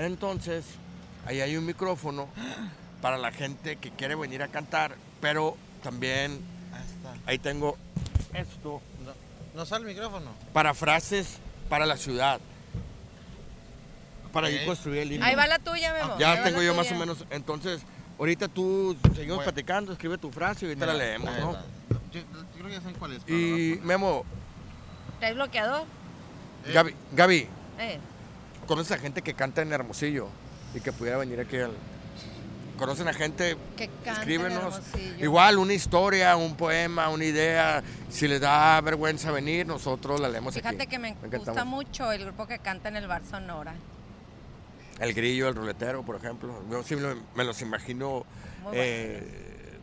[0.07, 0.65] Entonces,
[1.27, 2.29] ahí hay un micrófono
[3.03, 6.41] para la gente que quiere venir a cantar, pero también
[7.05, 7.77] Ahí ahí tengo
[8.33, 9.13] esto No,
[9.55, 10.31] no sale el micrófono.
[10.55, 11.37] para frases
[11.69, 12.41] para la ciudad.
[14.33, 14.67] Para ir Ok.
[14.69, 15.27] construir el himno.
[15.27, 16.17] Ahí va la tuya, Memo.
[16.19, 17.25] Ya Ahí tengo yo más o menos.
[17.31, 17.83] Entonces,
[18.19, 19.43] ahorita tú seguimos Bueno.
[19.53, 21.53] platicando, escribe tu frase y ahorita la leemos, ahí ¿no?
[22.13, 23.23] Yo, yo creo que ya saben cuál es.
[23.29, 23.79] Y.
[23.83, 24.25] Memo,
[25.19, 25.83] ¿Traes bloqueador?
[26.67, 27.99] Eh, Gaby, Gaby, Eh.
[28.71, 30.29] ¿Conoces a gente que canta en Hermosillo
[30.77, 31.73] y que pudiera venir aquí al...
[32.79, 33.57] ¿Conocen a gente?
[33.77, 34.81] Que en Escríbenos.
[35.19, 37.83] Igual, una historia, un poema, una idea.
[38.09, 40.63] Si les da vergüenza venir, nosotros la leemos aquí.
[40.67, 43.75] Fíjate que me gusta mucho el grupo que canta en el bar Sonora.
[45.01, 46.63] El grillo, el ruletero, por ejemplo.
[46.71, 48.25] Yo sí me, los imagino
[48.73, 49.79] eh,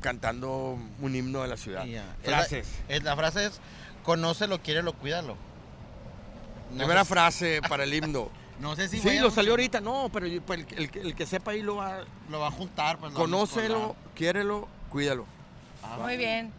[0.00, 1.84] cantando un himno de la ciudad.
[1.84, 2.06] Ya.
[2.22, 2.68] Es la- Frases.
[2.88, 3.60] es- la frase es,
[4.02, 5.36] conócelo, quiérelo, cuídalo.
[6.74, 8.28] No Primera sé- frase para el himno.
[8.60, 9.80] No sé si Sí, lo salió ahorita.
[9.80, 12.04] No, pero pues, el, el- el que sepa ahí lo va.
[12.30, 12.98] Lo va a juntar.
[12.98, 15.26] Pues, Conócelo, quiérelo, cuídalo.
[15.82, 16.52] Ah, Muy bien.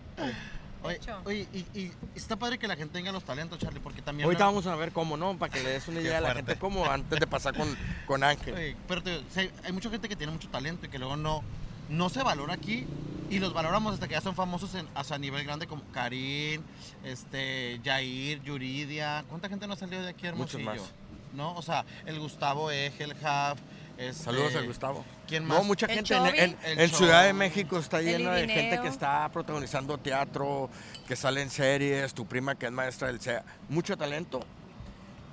[1.24, 4.26] Oye, y, y está padre que la gente tenga los talentos, Charlie, porque también...
[4.26, 5.36] Ahorita no- vamos a ver cómo, ¿no?
[5.38, 7.76] Para que le des una idea a la gente cómo antes de pasar con,
[8.06, 8.54] con Ángel.
[8.54, 9.22] Oye, pero te
[9.64, 11.44] hay mucha gente que tiene mucho talento y que luego no,
[11.90, 12.86] no se valora aquí
[13.30, 16.62] y los valoramos hasta que ya son famosos en, hasta a nivel grande como Karim,
[17.04, 19.24] este, Jair, Yuridia.
[19.30, 20.84] ¿Cuánta gente no ha salido de aquí a Muchos Hermosillo?
[20.84, 20.92] más.
[21.34, 21.54] ¿No?
[21.56, 23.60] O sea, el Gustavo Egelhaf.
[23.98, 25.06] Este, Saludos al Gustavo.
[25.28, 25.66] ¿Quién No, más?
[25.66, 27.34] mucha El gente en, en- El en Ciudad de.
[27.34, 30.70] México está llena de gente que está protagonizando teatro,
[31.08, 33.44] que sale en series, tu prima que es maestra del CEA.
[33.70, 34.42] Mucho talento.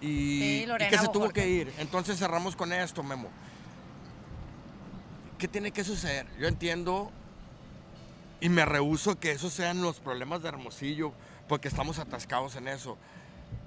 [0.00, 1.72] Y, Sí, y Lorena que se tuvo que ir.
[1.78, 3.28] Entonces cerramos con esto, Memo.
[5.42, 6.24] ¿Qué tiene que suceder?
[6.38, 7.10] Yo entiendo
[8.40, 11.12] y me rehuso que esos sean los problemas de Hermosillo,
[11.48, 12.96] porque estamos atascados en eso.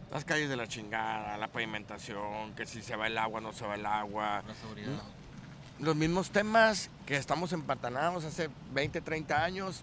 [0.10, 3.66] Las calles de la chingada, la pavimentación, que si se va el agua, no se
[3.66, 4.42] va el agua.
[4.48, 5.04] La seguridad.
[5.82, 9.82] los mismos temas que estamos empantanados hace 20, 30 años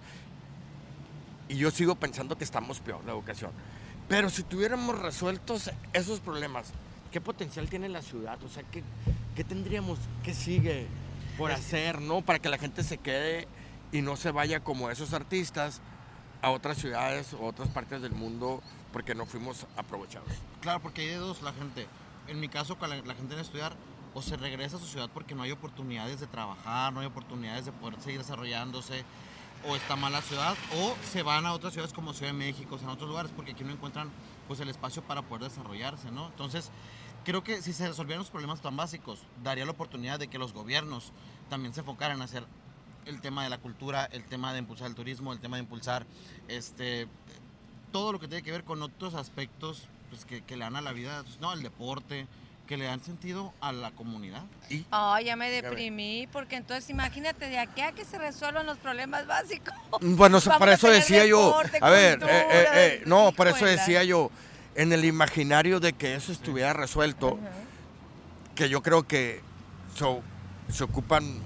[1.51, 3.51] y yo sigo pensando que estamos peor la educación.
[4.09, 6.73] Pero si tuviéramos resueltos esos problemas,
[7.11, 8.43] ¿qué potencial tiene la ciudad?
[8.43, 8.83] O sea, ¿qué,
[9.37, 9.99] qué tendríamos?
[10.23, 10.89] ¿Qué sigue
[11.37, 12.23] por hacer, no?
[12.23, 13.49] Para que la gente se quede
[13.91, 15.81] y no se vaya como esos artistas
[16.41, 20.29] a otras ciudades o otras partes del mundo porque no fuimos aprovechados.
[20.61, 21.87] Claro, porque hay de dos la gente.
[22.29, 23.73] En mi caso, cuando la, la gente a estudiar,
[24.15, 27.65] o se regresa a su ciudad porque no hay oportunidades de trabajar, no hay oportunidades
[27.65, 29.05] de poder seguir desarrollándose,
[29.67, 32.75] o está mal la ciudad, o se van a otras ciudades como Ciudad de México,
[32.75, 34.11] o sea, en otros lugares, porque aquí no encuentran
[34.49, 36.27] pues el espacio para poder desarrollarse, ¿no?
[36.27, 36.71] Entonces,
[37.25, 40.53] creo que si se resolvieran los problemas tan básicos, daría la oportunidad de que los
[40.53, 41.13] gobiernos
[41.49, 42.45] también se enfocaran a hacer
[43.07, 46.07] el tema de la cultura, el tema de impulsar el turismo, el tema de impulsar
[46.49, 47.09] este
[47.91, 50.81] todo lo que tiene que ver con otros aspectos pues, que, que le dan a
[50.81, 52.27] la vida, pues, no, el deporte,
[52.67, 54.43] que le dan sentido a la comunidad.
[54.71, 58.79] Y Ay, ya me deprimí, porque entonces imagínate de aquí a que se resuelvan los
[58.79, 59.75] problemas básicos.
[60.01, 61.55] Bueno, para eso decía yo.
[61.81, 64.31] A ver, cultura, eh, eh, eh, no, por eso decía yo.
[64.75, 67.39] En el imaginario de que eso estuviera resuelto,
[68.55, 69.41] que yo creo que
[69.95, 70.23] so-
[70.73, 71.41] se ocupan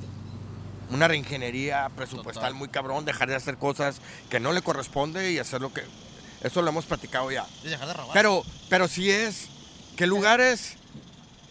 [0.91, 2.55] una reingeniería presupuestal Total.
[2.55, 5.83] muy cabrón, dejar de hacer cosas que no le corresponde y hacer lo que.
[6.43, 7.45] Eso lo hemos platicado ya.
[7.65, 8.13] Y dejar de robar.
[8.13, 9.49] Pero, pero sí es
[9.97, 10.75] que lugares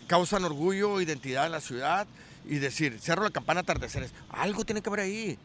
[0.08, 2.08] causan orgullo, identidad en la ciudad
[2.46, 5.38] y decir, cierro la campana atardeceres, algo tiene que haber ahí.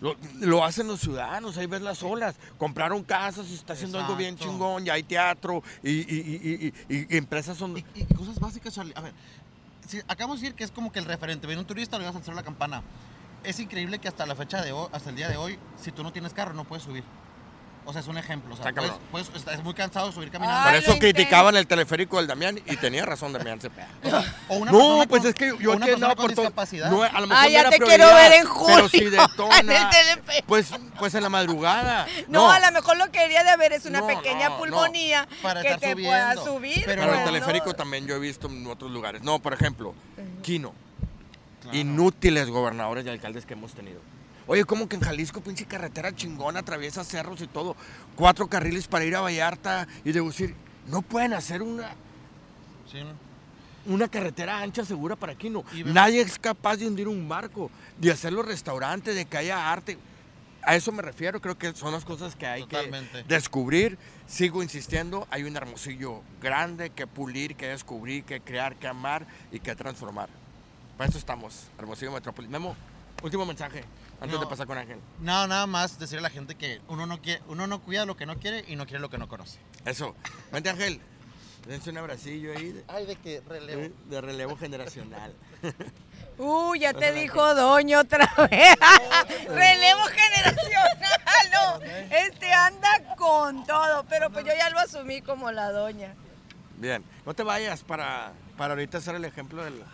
[0.00, 2.34] Lo, lo hacen los ciudadanos, ahí ves las olas.
[2.58, 6.74] Compraron casas y se está haciendo algo bien chingón, ya hay teatro y, y- y-
[6.88, 7.76] y- y- y empresas son...
[7.76, 8.94] Y, y cosas básicas, Charlie.
[8.96, 9.12] A ver,
[9.86, 11.46] si acabamos de decir que es como que el referente.
[11.46, 12.82] Viene un turista, le vas a hacer la campana.
[13.44, 16.02] Es increíble que hasta la fecha de hoy, hasta el día de hoy, si tú
[16.02, 17.04] no tienes carro, no puedes subir.
[17.90, 18.54] O sea, es un ejemplo.
[18.54, 19.08] O sea, Está puedes, cabrón.
[19.10, 20.62] puedes- estás muy cansado de subir caminando.
[20.70, 23.88] Por eso criticaban el teleférico del Damián y tenía razón Damián Cepeda.
[24.48, 26.44] O una No, pues con- es que yo una aquí andaba con por todo.
[26.44, 26.88] discapacidad.
[26.88, 29.10] No, a lo mejor Ah, ya te quiero ver en Pero si julio,
[29.58, 30.44] en el detona, TLP.
[30.46, 32.06] pues, pues en la madrugada.
[32.28, 35.26] No, a lo mejor lo que quería de ver es una No, pequeña no, pulmonía
[35.42, 36.84] Para que te pueda subir.
[36.86, 37.24] Pero Pero pues, el ¿no?
[37.32, 39.22] teleférico también yo he visto en otros lugares.
[39.22, 39.94] No, por ejemplo,
[40.42, 40.72] Quino.
[41.62, 41.76] Claro.
[41.76, 44.00] Inútiles gobernadores y alcaldes que hemos tenido.
[44.46, 47.76] Oye, como que en Jalisco, pinche carretera chingona, atraviesa cerros y todo.
[48.16, 50.54] Cuatro carriles para ir a Vallarta y decir,
[50.88, 51.90] no pueden hacer una,
[52.90, 53.94] Sí, ¿no?
[53.94, 55.64] una carretera ancha, segura para Quino.
[55.72, 59.36] Y vemos- Nadie es capaz de hundir un barco, de hacer los restaurantes, de que
[59.36, 59.98] haya arte.
[60.62, 63.22] A eso me refiero, creo que son las cosas que hay Totalmente.
[63.22, 63.96] que descubrir.
[64.26, 69.60] Sigo insistiendo, hay un hermosillo grande que pulir, que descubrir, que crear, que amar y
[69.60, 70.28] que transformar.
[70.98, 72.50] Para eso estamos, Hermosillo Metrópolis.
[72.50, 72.76] Memo,
[73.22, 73.84] último mensaje
[74.20, 74.38] antes No.
[74.40, 74.98] de pasar con Ángel.
[75.20, 78.16] No, nada más decirle a la gente que uno no, quiere, uno no cuida lo
[78.16, 79.58] que no quiere y no quiere lo que no conoce.
[79.84, 80.14] Eso.
[80.52, 81.00] Vente Ángel,
[81.66, 83.94] dense un abracillo ahí de, Ay, de que relevo.
[84.08, 85.34] de relevo generacional.
[86.42, 88.74] Uh, ya te dijo Doño otra vez.
[89.46, 91.82] Relevo generacional, no.
[92.16, 96.14] Este anda con todo, pero pues yo ya lo asumí como la doña.
[96.78, 99.84] Bien, no te vayas para, para ahorita hacer el ejemplo del...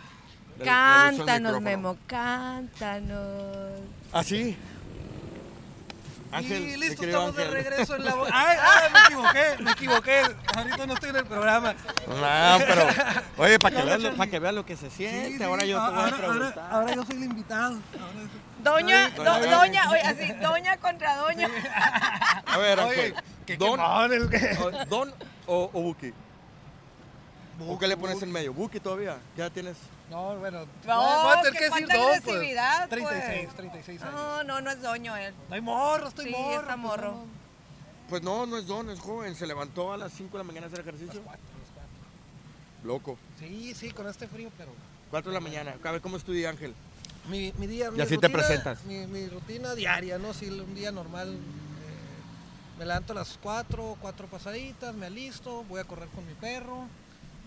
[0.63, 1.61] Cántanos.
[1.61, 3.79] Memo, cántanos.
[4.13, 4.57] ¿Ah, sí?
[6.29, 8.29] Ángel, y listo, estamos de regreso en la voz.
[8.33, 9.63] ¡Ay, ay, me equivoqué!
[9.63, 10.21] Me equivoqué.
[10.57, 11.73] Ahorita no estoy en el programa.
[12.07, 12.87] No, pero,
[13.37, 15.63] oye, para que, No, veas lo- que veas lo que se siente, Sí, sí, ahora
[15.65, 16.59] yo te voy a ahora, preguntar.
[16.59, 17.79] ahora, ahora yo soy el invitado.
[17.93, 18.29] Ahora
[18.63, 19.55] Doña, Doña, do- doña.
[19.57, 21.47] doña, oye, así, doña contra doña.
[22.45, 23.13] A ver, Oye,
[23.47, 25.13] Ángel, ¿Don, quemón el que- o- ¿Don
[25.45, 26.09] o, o Buki?
[27.61, 28.25] ¿O Buki, qué le pones Buki.
[28.25, 28.53] en medio?
[28.53, 29.17] ¿Buki todavía?
[29.35, 29.77] ¿Qué edad tienes?
[30.09, 30.65] No, bueno.
[30.85, 33.01] No, voy a tener que que decir falta dos, agresividad, pues.
[33.01, 33.11] pues.
[33.25, 34.13] 36, 36 años.
[34.13, 35.33] No, no, no es doño él.
[35.49, 36.53] No hay morro, estoy Sí, morro.
[36.61, 37.11] está pues, morro.
[37.11, 37.37] no, no.
[38.09, 39.35] Pues no, no es Don, es joven.
[39.35, 41.15] Se levantó a las 5 de la mañana a hacer ejercicio.
[41.15, 42.85] Los cuatro, los cuatro.
[42.85, 43.17] Loco.
[43.37, 44.71] Sí, sí, con este frío, pero.
[45.11, 45.75] 4 de la mañana.
[45.83, 46.73] A ver, ¿cómo es tu día, Ángel?
[47.29, 47.91] Mi, mi día.
[47.91, 48.83] mi así te presentas.
[48.85, 50.33] Mi, mi rutina diaria, ¿no?
[50.33, 51.33] Si un día normal.
[51.33, 56.33] eh, me levanto a las 4, 4 pasaditas, me alisto, voy a correr con mi
[56.33, 56.87] perro.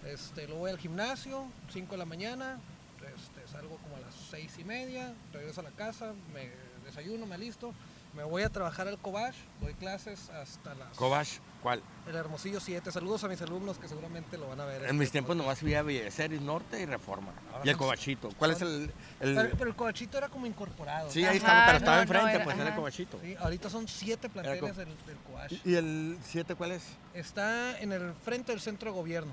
[0.07, 2.59] Este, luego voy al gimnasio, 5 de la mañana.
[2.99, 6.51] Este, salgo como a las 6 y media, regreso a la casa, me
[6.85, 7.73] desayuno, me alisto.
[8.15, 10.97] Me voy a trabajar al Cobach, doy clases hasta las.
[10.97, 11.29] Cobach,
[11.63, 11.81] ¿cuál?
[12.09, 12.91] El Hermosillo 7.
[12.91, 14.85] Saludos a mis alumnos que seguramente lo van a ver.
[14.87, 15.47] En mis este tiempos podcast.
[15.47, 17.33] nomás había Belleceres Norte y Reforma.
[17.53, 18.31] Ahora Y el Cobachito.
[18.37, 18.93] ¿Cuál es el...?
[19.21, 21.09] el- Pero, pero el Cobachito era como incorporado.
[21.09, 22.75] Sí, ahí estaba, pero estaba no, no, enfrente, era- pues era el.
[22.75, 23.21] Cobachito.
[23.23, 25.61] Sí, ahorita son siete planteles del, del.
[25.65, 26.83] ¿Y el 7 cuál es?
[27.15, 29.33] Está en el frente del centro de gobierno.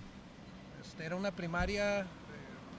[0.98, 2.06] Este, era una primaria eh,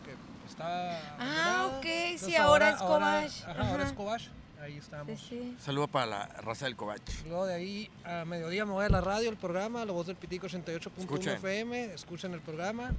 [0.05, 0.91] que estaba.
[1.19, 1.67] Ah, abandonada.
[1.79, 3.43] ok, sí, Entonces ahora es Cobach.
[3.43, 3.83] Ajá, ahora Ajá.
[3.85, 4.23] es Cobach.
[4.61, 5.21] Ahí Sí, estamos.
[5.21, 5.57] sí.
[5.61, 7.01] Saludo para la raza del Cobach.
[7.29, 10.17] Luego de ahí a mediodía me voy a la radio, el programa, La Voz del
[10.17, 11.33] Pitico 88.1 Escuchen.
[11.35, 11.95] FM.
[11.95, 12.91] Escuchen el programa.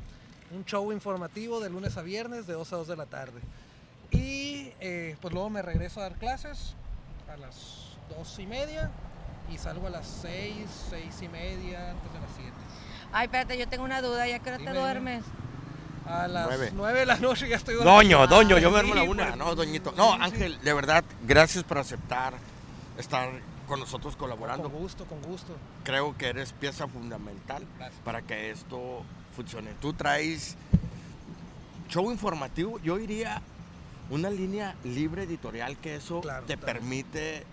[0.52, 3.42] Un show informativo de lunes a viernes de 2 a 2 de la tarde.
[4.12, 6.76] Y eh, pues luego me regreso a dar clases
[7.32, 7.56] a las
[8.10, 8.90] dos y media
[9.52, 10.56] y salgo a las seis,
[10.90, 12.52] seis y media, antes de las siete.
[13.12, 14.28] Ay, espérate, yo tengo una duda.
[14.28, 15.24] ¿Ya qué hora te Dime, duermes?
[16.06, 16.72] A las Nueve.
[16.74, 17.94] nueve de la noche ya estoy dormido.
[17.96, 19.26] Doño, doño, yo me duermo a la una.
[19.28, 19.94] pues, No, doñito.
[19.96, 20.24] No, sí, sí.
[20.26, 22.34] Ángel, de verdad, gracias por aceptar
[22.98, 23.30] estar
[23.68, 24.70] con nosotros Con colaborando.
[24.70, 25.56] gusto, con gusto.
[25.84, 28.02] Creo que eres pieza fundamental Gracias.
[28.04, 29.04] para que esto
[29.36, 29.72] funcione.
[29.80, 30.56] Tú traes
[31.90, 33.42] show informativo, yo iría
[34.10, 36.74] una línea libre editorial que eso Claro, te claro.
[36.74, 37.46] permite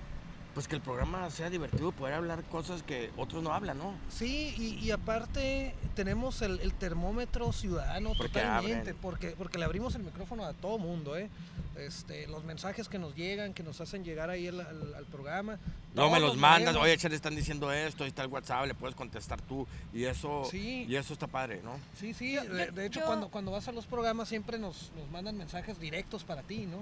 [0.56, 3.92] pues que el programa sea divertido, poder hablar cosas que otros no hablan, ¿no?
[4.08, 8.96] Sí, y, y aparte tenemos el, el termómetro ciudadano Porque totalmente, abren.
[9.02, 11.28] porque, porque le abrimos el micrófono a todo mundo, ¿eh?
[11.76, 15.58] Este, los mensajes que nos llegan, que nos hacen llegar ahí al, al- al programa.
[15.94, 18.72] No me los mandas, oye, che, le están diciendo esto, ahí está el WhatsApp, le
[18.74, 20.86] puedes contestar tú y eso Sí.
[20.88, 21.78] y eso está padre, ¿no?
[22.00, 24.58] Sí, sí, Yo- de, yo- de hecho yo- cuando, cuando vas a los programas siempre
[24.58, 26.78] nos, nos mandan mensajes directos para ti, ¿no?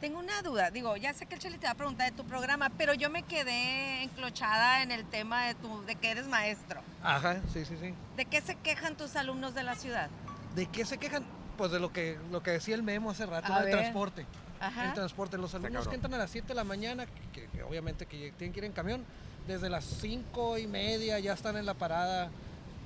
[0.00, 0.70] Tengo una duda.
[0.70, 3.10] Digo, ya sé que el Cheli te va a preguntar de tu programa, pero yo
[3.10, 6.80] me quedé enclochada en el tema de, tu, de que eres maestro.
[7.02, 7.94] Ajá, sí, sí, sí.
[8.16, 10.08] ¿De qué se quejan tus alumnos de la ciudad?
[10.54, 11.24] ¿De qué se quejan?
[11.56, 13.64] Pues de lo que, lo que decía el memo hace rato, A ¿no?
[13.64, 13.74] de ver.
[13.74, 14.26] transporte.
[14.60, 14.86] Ajá.
[14.86, 18.06] El transporte, los alumnos que entran a las 7 de la mañana, que, que obviamente
[18.06, 19.04] que tienen que ir en camión,
[19.48, 22.30] desde las 5 y media ya están en la parada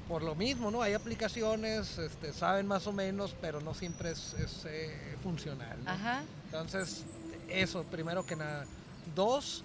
[0.08, 0.82] por lo mismo, ¿no?
[0.82, 5.82] Hay aplicaciones, este, saben más o menos, pero no siempre es, es, eh, funcional.
[5.84, 5.90] ¿no?
[5.90, 6.22] Ajá.
[6.52, 7.04] Entonces,
[7.48, 8.66] eso, primero que nada.
[9.14, 9.64] Dos,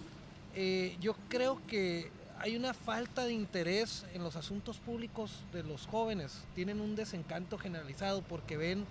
[0.55, 5.85] eh, yo creo que hay una falta de interés en los asuntos públicos de los
[5.85, 6.43] jóvenes.
[6.55, 8.85] Tienen un desencanto generalizado porque ven,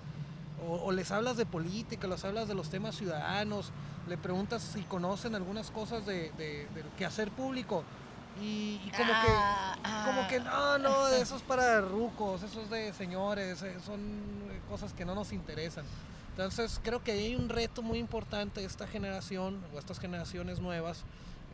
[0.69, 3.71] o, o les hablas de política, les hablas de los temas ciudadanos,
[4.09, 7.83] le preguntas si conocen algunas cosas de, de- del quehacer público.
[8.43, 10.77] Y, y como que Ah, como que ah.
[10.79, 13.99] no, no, eso es para rucos, eso es de señores, eh, son
[14.51, 15.87] eh, cosas que no nos interesan.
[16.37, 21.05] Entonces creo que hay un reto muy importante de esta generación o estas generaciones nuevas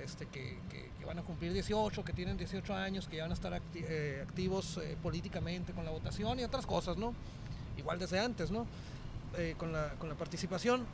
[0.02, 3.30] este, que, que- que van a cumplir 18, que tienen 18 años, que ya van
[3.30, 7.14] a estar acti- eh, activos eh, políticamente con la votación y otras cosas, ¿no?
[7.76, 8.66] Igual desde antes, ¿no?
[9.36, 10.84] Eh, con, la, con la participación.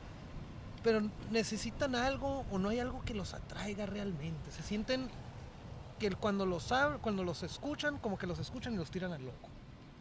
[0.85, 4.51] Pero necesitan algo o no hay algo que los atraiga realmente.
[4.51, 5.09] Se sienten
[5.98, 6.68] que cuando los
[7.01, 9.48] cuando los escuchan, como que los escuchan y los tiran al loco.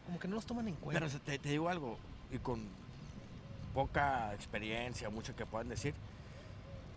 [0.06, 1.00] Como que no los toman en cuenta.
[1.08, 1.98] Pero te, te digo algo,
[2.32, 2.66] y con
[3.78, 5.94] poca experiencia, mucho que puedan decir,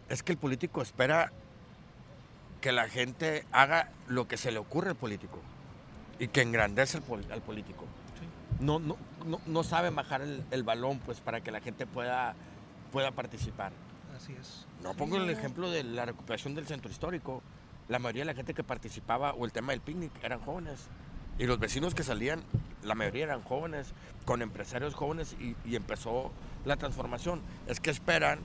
[0.08, 1.30] es que el político espera
[2.62, 5.38] que la gente haga lo que se le ocurre al político
[6.18, 7.84] y que engrandece al, pol- al político.
[8.60, 12.34] No, no, no, no sabe bajar el, el balón pues para que la gente pueda,
[12.92, 13.72] pueda participar.
[14.16, 14.66] Así es.
[14.82, 17.42] No pongo el ejemplo de la recuperación del centro histórico.
[17.88, 20.88] La mayoría de la gente que participaba, o el tema del picnic, eran jóvenes.
[21.38, 22.42] Y los vecinos que salían,
[22.82, 23.92] la mayoría eran jóvenes,
[24.24, 26.30] con empresarios jóvenes, y, y empezó
[26.64, 27.40] la transformación.
[27.66, 28.40] Es que esperan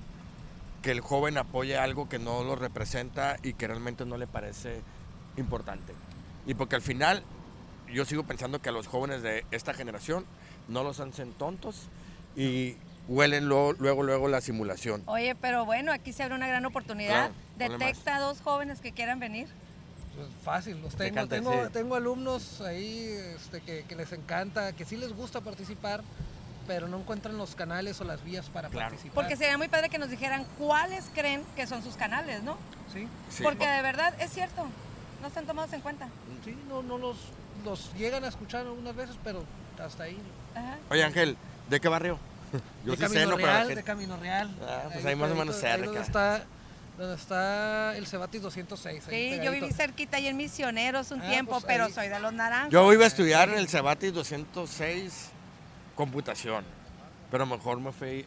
[0.81, 4.81] que el joven apoye algo que no lo representa y que realmente no le parece
[5.35, 5.93] importante.
[6.45, 7.23] Y porque al final,
[7.91, 10.25] yo sigo pensando que a los jóvenes de esta generación
[10.67, 11.89] no los hacen tontos
[12.35, 15.03] y huelen luego, luego, luego la simulación.
[15.07, 17.31] Oye, pero bueno, aquí se abre una gran oportunidad.
[17.57, 19.47] Claro, Detecta a dos jóvenes que quieran venir.
[20.15, 21.69] Pues fácil, los tengo, encanta, tengo, sí.
[21.73, 26.01] tengo alumnos ahí este, que, que les encanta, que sí les gusta participar,
[26.67, 28.89] pero no encuentran los canales o las vías para Claro.
[28.89, 29.13] participar.
[29.15, 32.57] Porque sería muy padre que nos dijeran cuáles creen que son sus canales, ¿no?
[32.93, 33.43] Sí, Sí.
[33.43, 34.65] Porque de verdad es cierto,
[35.21, 36.07] no están tomados en cuenta.
[36.45, 37.17] sí, no, no los,
[37.65, 39.43] los llegan a escuchar algunas veces, pero
[39.83, 40.17] hasta ahí.
[40.55, 40.77] Ajá.
[40.89, 41.35] Oye, Ángel,
[41.69, 42.17] ¿de qué barrio?
[42.85, 43.35] de sí Camino sé, ¿no?
[43.35, 44.55] Pero Real, de Camino Real.
[44.65, 45.85] Ah, pues ahí más o menos ahí cerca.
[45.87, 46.43] donde está,
[46.97, 49.07] donde está el Cebatis 206.
[49.09, 51.91] ahí Sí, yo viví cerquita y en Misioneros un Ah, tiempo, pues pero ahí.
[51.93, 52.71] soy de los naranjos.
[52.71, 55.29] Yo iba a estudiar en el Cebatis 206
[55.95, 56.63] computación,
[57.31, 58.25] pero mejor me fui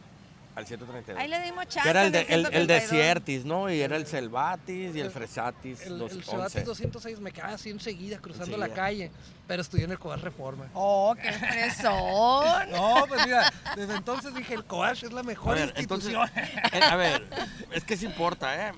[0.59, 1.21] al 132.
[1.21, 1.81] Ahí le dimos chance.
[1.81, 2.67] que era el, de, en el, el 132.
[2.67, 3.69] Desiertis, ¿no?
[3.71, 6.31] Y era el Celvatis y el Fresatis El, el 211.
[6.31, 9.11] Cebatis 206 me quedaba así enseguida cruzando la calle,
[9.47, 10.69] pero estudié en el Cobar Reforma.
[10.73, 12.69] Oh, qué fresón.
[12.71, 16.29] No, pues mira, desde entonces dije, el Coach es la A mejor ver, institución.
[16.71, 17.27] eh, a ver,
[17.71, 18.71] es que sí importa, ¿eh?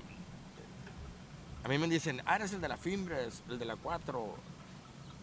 [1.64, 4.34] A mí me dicen, ah, eres el de la Fimbres, el de la 4.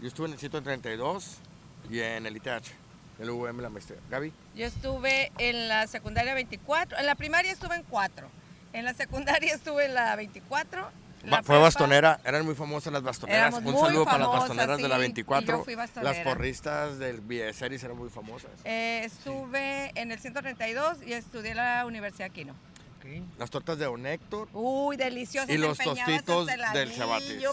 [0.02, 1.36] Yo estuve en el 132
[1.90, 2.64] y en el ITH,
[3.20, 4.00] el UVM la maestría.
[4.10, 8.28] Gaby, Yo estuve en la secundaria 24, en la primaria estuve en 4,
[8.74, 10.90] en la secundaria estuve en la 24.
[11.26, 13.54] la Ba- fue prepa- bastonera, eran muy famosas las bastoneras.
[13.56, 15.58] Un saludo para las bastoneras de la sí, y 24.
[15.58, 18.52] yo fui las porristas del Vieseris eran muy famosas.
[18.64, 22.56] Eh, estuve en el 132 y estudié en la Universidad Quino.
[23.38, 24.48] Las tortas de Don Héctor.
[24.54, 25.50] Uy, deliciosas.
[25.50, 27.44] Y los tostitos del Cebatis.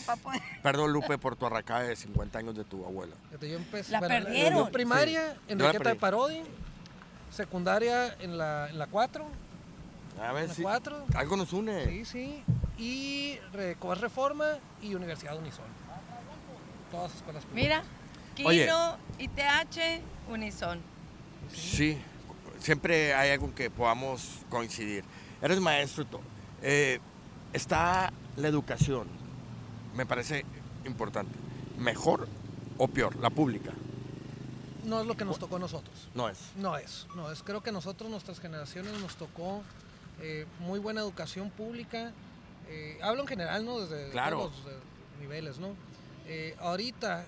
[0.62, 3.14] Perdón, Lupe, por tu arracada de 50 años de tu abuela.
[3.40, 4.58] Yo empecé, La bueno, perdieron.
[4.66, 5.94] yo primaria, Sí, la Enriqueta de.
[5.96, 6.42] Parodi,
[7.30, 9.26] secundaria en la, en la 4,
[10.20, 11.04] A ver Una si cuatro.
[11.14, 11.84] algo nos une.
[11.86, 12.42] Sí, sí.
[12.78, 15.64] Y Re- Cobas Reforma y Universidad Unison.
[16.90, 17.82] Todas escuelas públicas.
[18.34, 18.64] Mira, Oye.
[18.64, 20.80] Kino, ITH, Unison.
[21.54, 21.98] Sí,
[22.60, 25.04] siempre hay algo que podamos coincidir.
[25.46, 26.22] Eres maestro y todo.
[26.60, 26.98] Eh,
[27.52, 29.06] está la educación,
[29.94, 30.44] me parece
[30.84, 31.38] importante.
[31.78, 32.26] ¿Mejor
[32.78, 33.14] o peor?
[33.20, 33.70] La pública.
[34.84, 36.08] No es lo que nos tocó a nosotros.
[36.16, 36.38] No es.
[36.56, 37.44] No es, no es.
[37.44, 39.62] Creo que nosotros, nuestras generaciones, nos tocó
[40.20, 42.10] eh, muy buena educación pública.
[42.68, 43.78] Eh, hablo en general, ¿no?
[43.78, 44.38] Desde Claro.
[44.38, 44.76] todos los eh,
[45.20, 45.68] niveles, ¿no?
[46.58, 47.24] Ahorita,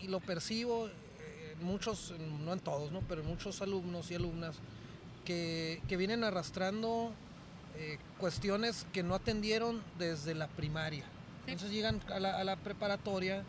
[0.00, 3.00] y lo percibo en muchos, no en todos, ¿no?
[3.08, 4.54] Pero en muchos alumnos y alumnas
[5.24, 7.12] que, que vienen arrastrando
[7.76, 11.04] eh, cuestiones que no atendieron desde la primaria.
[11.44, 11.52] Sí.
[11.52, 13.42] Entonces llegan a la, a la preparatoria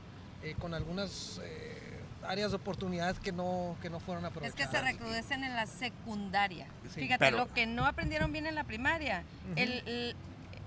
[0.44, 4.70] eh, con algunas eh, áreas de oportunidad que no, que no fueron Es aprovechadas.
[4.72, 6.68] que se recrudecen en la secundaria.
[6.94, 7.02] Sí.
[7.02, 9.24] Fíjate, Pero- lo que no aprendieron bien en la primaria,
[9.56, 10.16] el-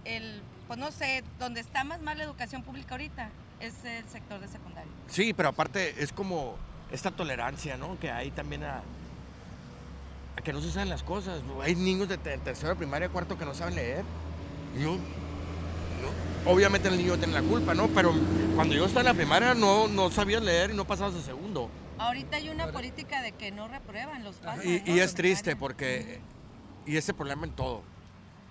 [0.05, 3.29] el, pues no sé, donde está más mal la educación pública ahorita
[3.61, 4.91] es el sector de secundaria.
[5.09, 6.57] Sí, pero aparte es como
[6.93, 7.99] esta tolerancia, ¿no?
[7.99, 8.83] Que hay también a,
[10.39, 11.43] a que no se saben las cosas.
[11.63, 14.05] Hay niños de te- tercero, primaria, cuarto que no saben leer.
[14.79, 16.51] Y yo, no.
[16.53, 17.89] Obviamente el niño tiene la culpa, ¿no?
[17.89, 18.15] Pero
[18.55, 21.69] cuando yo estaba en la primaria no, no sabías leer y no pasabas de segundo.
[21.99, 24.65] Ahorita hay una Ahora- política de que no reprueban los pasos.
[24.65, 24.95] Y, ¿no?
[24.95, 26.21] y es triste porque,
[26.87, 27.83] y ese problema en todo.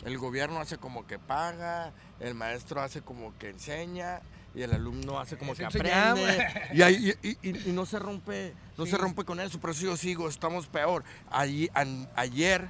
[0.03, 4.19] El gobierno hace como que paga, el maestro hace como que enseña
[4.57, 6.47] y el alumno hace como que aprende.
[6.73, 8.91] Y, ahí- y- y- y no se rompe, no Sí.
[8.91, 11.03] se rompe con eso, por eso yo sigo, estamos peor.
[11.29, 12.67] Allí, an- ayer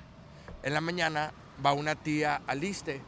[0.63, 1.31] en la mañana
[1.65, 3.01] va una tía al ISTE.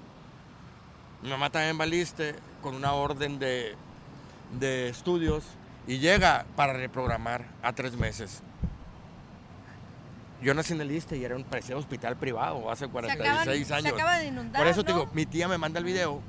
[1.22, 3.76] Mi mamá también va al ISTE con una orden de,
[4.58, 5.44] de estudios
[5.86, 8.42] y llega para reprogramar a tres meses.
[10.42, 13.78] Yo nací en el ISTE y era un parecía hospital privado hace se, 46 acaban-
[13.86, 13.90] años.
[13.98, 14.62] se acaba de inundar.
[14.62, 15.00] Por eso te ¿no?
[15.00, 16.22] digo, mi tía me manda el video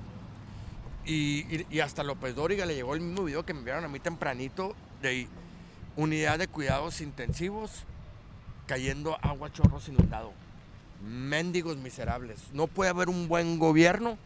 [1.04, 3.88] y, y- y hasta López Dóriga le llegó el mismo video que me enviaron a
[3.88, 5.28] mí tempranito de
[5.96, 7.84] unidad de cuidados intensivos
[8.66, 10.32] cayendo agua chorros inundado.
[11.02, 12.38] Mendigos miserables.
[12.52, 14.18] No puede haber un buen gobierno,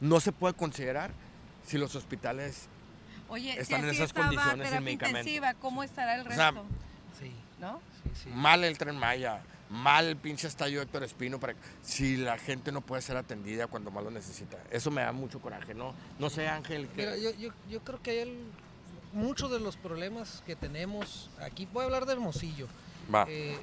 [0.00, 1.10] no se puede considerar
[1.66, 2.68] si los hospitales
[3.28, 5.18] Oye, están si en esas condiciones sin terapia medicamento.
[5.20, 6.66] intensiva, ¿cómo estará el O sea, resto?
[7.18, 7.80] Sí, ¿No?
[8.04, 8.28] sí, sí.
[8.30, 9.40] mal el tren Maya,
[9.74, 14.04] mal pinche estadio Héctor Espino, para, si la gente no puede ser atendida cuando más
[14.04, 14.56] lo necesita.
[14.70, 15.94] Eso me da mucho coraje, ¿no?
[16.18, 16.88] No sé, Ángel.
[16.88, 18.44] que- Mira, yo, yo, yo creo que hay el-
[19.12, 22.66] muchos de los problemas que tenemos aquí, voy a hablar de Hermosillo,
[23.12, 23.26] Va.
[23.28, 23.58] eh,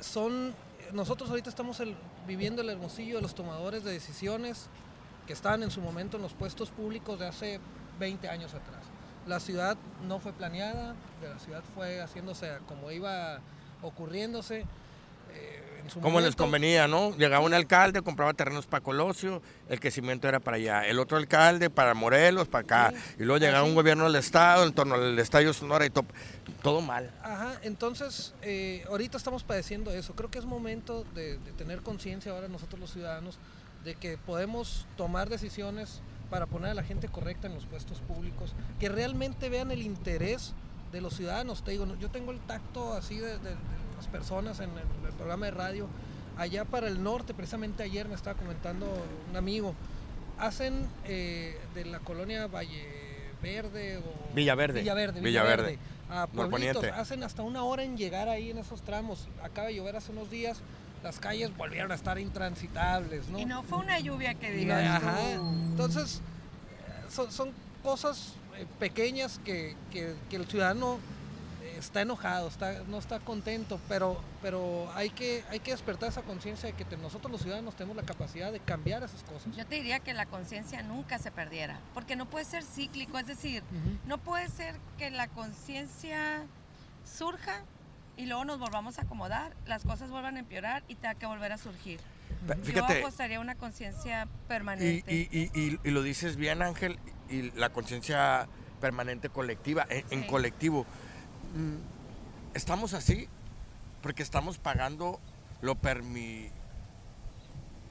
[0.00, 0.54] son,
[0.92, 4.66] nosotros ahorita estamos el- viviendo el Hermosillo de los tomadores de decisiones
[5.26, 7.60] que estaban en su momento en los puestos públicos de hace
[7.98, 8.84] 20 años atrás.
[9.26, 9.76] La ciudad
[10.06, 13.40] no fue planeada, la ciudad fue haciéndose como iba
[13.82, 14.64] ocurriéndose.
[15.36, 17.16] Eh, Como les convenía, ¿no?
[17.16, 20.84] Llegaba un alcalde, compraba terrenos para Colosio, el crecimiento era para allá.
[20.86, 22.92] El otro alcalde para Morelos, para acá.
[22.96, 26.04] Sí, Y luego llegaba un gobierno del Estado en torno al Estadio Sonora y to-
[26.62, 27.10] todo mal.
[27.22, 30.14] Ajá, entonces eh, ahorita estamos padeciendo eso.
[30.14, 33.38] Creo que es momento de, de tener conciencia ahora nosotros los ciudadanos
[33.84, 38.52] de que podemos tomar decisiones para poner a la gente correcta en los puestos públicos,
[38.80, 40.54] que realmente vean el interés
[40.90, 41.62] de los ciudadanos.
[41.62, 43.56] Te digo, yo tengo el tacto así de, de- de
[43.96, 45.88] las personas en el, el programa de radio.
[46.36, 48.86] Allá para el norte, precisamente ayer me estaba comentando
[49.30, 49.74] un amigo,
[50.38, 52.84] hacen eh, de la colonia Valle
[53.42, 54.80] Verde o Villaverde.
[54.80, 55.62] Villaverde, Villaverde.
[55.72, 55.78] Villaverde,
[56.10, 56.90] a pueblitos, Norponiente.
[56.90, 59.28] hacen hasta una hora en llegar ahí en esos tramos.
[59.42, 60.58] Acaba de llover hace unos días,
[61.02, 63.38] las calles volvieron a estar intransitables, ¿no?
[63.38, 65.32] Y no fue una lluvia que Y no- digas ajá.
[65.32, 67.50] Entonces, eh, son, son
[67.82, 70.98] cosas eh, pequeñas que, que- que el ciudadano
[71.78, 76.68] está enojado, está, no está contento, pero, pero hay, que, hay que despertar esa conciencia
[76.68, 79.54] de que te- nosotros los ciudadanos tenemos la capacidad de cambiar esas cosas.
[79.56, 83.26] Yo te diría que la conciencia nunca se perdiera, porque no puede ser cíclico, es
[83.26, 83.62] decir,
[84.06, 86.42] no puede ser que la conciencia
[87.04, 87.62] surja
[88.16, 91.52] y luego nos volvamos a acomodar, las cosas vuelvan a empeorar y tenga que volver
[91.52, 92.00] a surgir.
[92.46, 95.12] Pe- Yo Fíjate, apostaría una conciencia permanente.
[95.12, 96.98] y- y- y- y lo dices bien, Ángel,
[97.28, 98.48] y la conciencia
[98.80, 100.26] permanente colectiva, en, en Sí.
[100.28, 100.86] colectivo.
[101.56, 101.76] Mm,
[102.54, 103.28] Estamos así
[104.02, 105.20] porque estamos pagando
[105.60, 106.48] lo permi-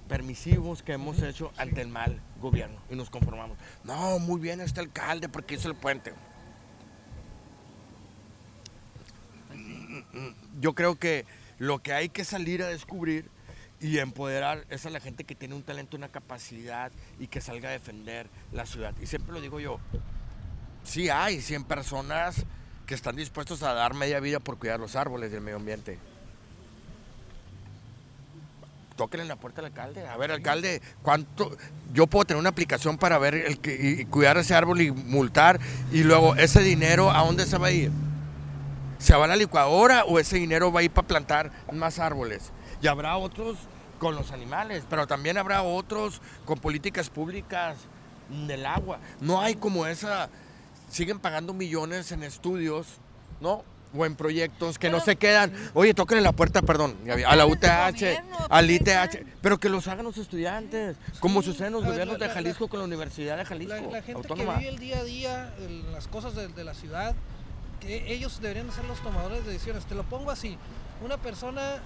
[0.07, 3.57] permisivos que hemos hecho ante el mal gobierno y nos conformamos.
[3.83, 6.13] No, muy bien este alcalde porque hizo el puente.
[10.59, 11.25] Yo creo que
[11.59, 13.29] lo que hay que salir a descubrir
[13.79, 17.69] y empoderar es a la gente que tiene un talento, una capacidad y que salga
[17.69, 18.93] a defender la ciudad.
[19.01, 19.79] Y siempre lo digo yo,
[20.83, 22.45] sí hay 100 personas
[22.85, 25.97] que están dispuestos a dar media vida por cuidar los árboles del medio ambiente.
[28.95, 30.07] tóquenle en la puerta al alcalde.
[30.07, 31.55] A ver, alcalde, ¿cuánto?
[31.93, 35.59] Yo puedo tener una aplicación para ver el que, y cuidar ese árbol y multar.
[35.91, 37.91] Y luego, ese dinero, ¿a dónde se va a ir?
[38.97, 42.51] ¿Se va a la licuadora o ese dinero va a ir para plantar más árboles?
[42.81, 43.57] Y habrá otros
[43.99, 47.77] con los animales, pero también habrá otros con políticas públicas
[48.47, 48.99] del agua.
[49.19, 50.29] No hay como esa,
[50.95, 52.87] siguen pagando millones en estudios,
[53.41, 53.63] ¿no?
[53.97, 55.53] O en proyectos que no se quedan.
[55.73, 56.95] Oye, tóquenle la puerta, perdón,
[57.27, 58.03] a la UTH,
[58.49, 62.67] al ITH, pero que los hagan los estudiantes, como sucede en los gobiernos de Jalisco
[62.67, 63.75] con la Universidad de Jalisco.
[63.91, 65.53] La, gente que vive el día a día,
[65.91, 67.13] las cosas de, de la ciudad,
[67.79, 69.85] que ellos deberían ser los tomadores de decisiones.
[69.85, 70.57] Te lo pongo así,
[71.03, 71.81] una persona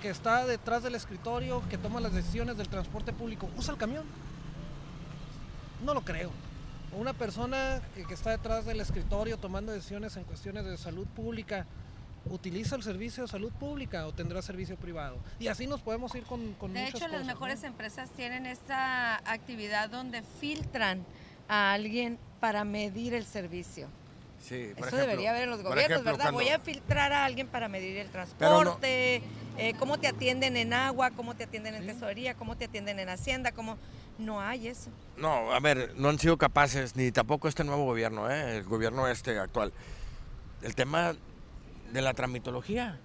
[0.00, 4.04] que está detrás del escritorio, que toma las decisiones del transporte público, usa el camión.
[5.84, 6.30] No lo creo.
[6.92, 11.66] Una persona que, está detrás del escritorio tomando decisiones en cuestiones de salud pública,
[12.26, 15.16] utiliza el servicio de salud pública o tendrá servicio privado.
[15.38, 19.88] Y así nos podemos ir con, con De hecho, las mejores empresas tienen esta actividad
[19.88, 21.04] donde filtran
[21.48, 23.88] a alguien para medir el servicio.
[24.42, 26.32] Sí, Eso debería haber en los gobiernos, ¿verdad?
[26.32, 29.22] Voy a filtrar a alguien para medir el transporte,
[29.56, 33.08] eh, cómo te atienden en agua, cómo te atienden en tesorería, cómo te atienden en
[33.08, 33.78] hacienda, cómo...
[34.22, 34.90] No hay eso.
[35.16, 38.58] No, a ver, no han sido capaces, ni tampoco este nuevo gobierno, ¿eh?
[38.58, 39.72] el gobierno este actual.
[40.62, 41.14] El tema
[41.92, 42.98] de la tramitología.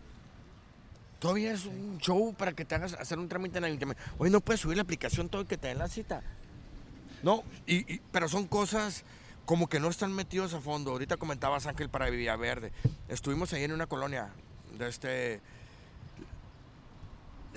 [1.19, 3.97] Todavía es un show para que te hagas hacer un trámite en el internet.
[4.19, 6.21] Hoy no puedes subir la aplicación todo y que te den la cita.
[7.23, 9.03] No, y, pero son cosas
[9.45, 10.91] como que no están metidos a fondo.
[10.91, 12.71] Ahorita comentabas Ángel para Villaverde.
[13.09, 14.29] Estuvimos ahí en una colonia
[14.77, 15.41] de este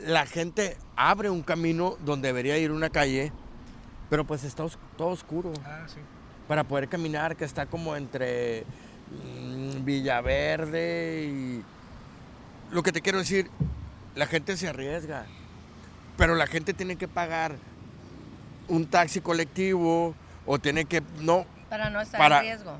[0.06, 3.32] la gente abre un camino donde debería ir una calle,
[4.11, 4.66] pero pues está
[4.98, 5.52] todo oscuro.
[5.64, 6.00] Ah, sí.
[6.48, 8.64] Para poder caminar, que está como entre
[9.38, 11.64] mm, Villaverde y...
[12.72, 13.50] Lo que te quiero decir,
[14.14, 15.26] la gente se arriesga,
[16.16, 17.56] pero la gente tiene que pagar
[18.68, 21.02] un taxi colectivo o tiene que...
[21.20, 22.76] No, para no estar en riesgo.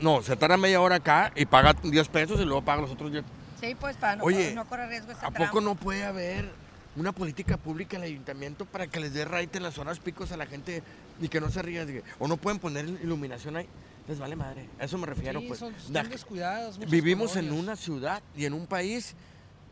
[0.00, 3.12] No, se tarda media hora acá y paga 10 pesos y luego paga los otros
[3.12, 3.24] 10
[3.60, 6.50] Sí, pues para no, Oye, no correr riesgo ¿A poco no puede haber
[6.96, 10.32] una política pública en el ayuntamiento para que les dé raite en las zonas picos
[10.32, 10.82] a la gente
[11.20, 12.02] y que no se arriesgue?
[12.18, 13.68] ¿O no pueden poner iluminación ahí?
[14.08, 14.68] Les vale madre.
[14.80, 15.60] A eso me refiero, sí, pues.
[15.60, 15.74] Son.
[16.88, 19.14] Vivimos en una ciudad y en un país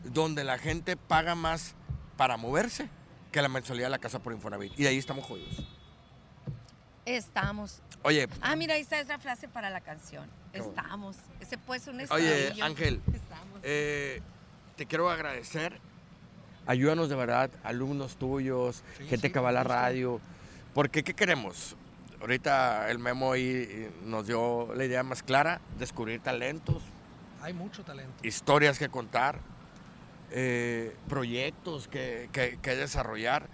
[0.04, 1.74] donde la gente paga más
[2.16, 2.88] para moverse
[3.32, 4.78] que la mensualidad de la casa por Infonavit.
[4.78, 5.66] Y ahí estamos jodidos.
[7.04, 7.82] Estamos.
[8.02, 8.28] Oye.
[8.40, 10.28] Ah, mira, ahí está esa frase para la canción.
[10.52, 11.16] Estamos.
[11.40, 13.00] Ese puede ser un Oye, Ángel.
[13.62, 14.22] Eh,
[14.76, 15.78] te quiero agradecer.
[16.70, 20.20] Ayúdanos de verdad, alumnos tuyos, gente que va a la radio.
[20.72, 21.74] Porque, ¿qué queremos?
[22.20, 26.84] Ahorita el memo ahí nos dio la idea más clara, descubrir talentos.
[27.42, 28.12] Hay mucho talento.
[28.22, 29.40] Historias que contar,
[30.30, 33.48] eh, proyectos que, que desarrollar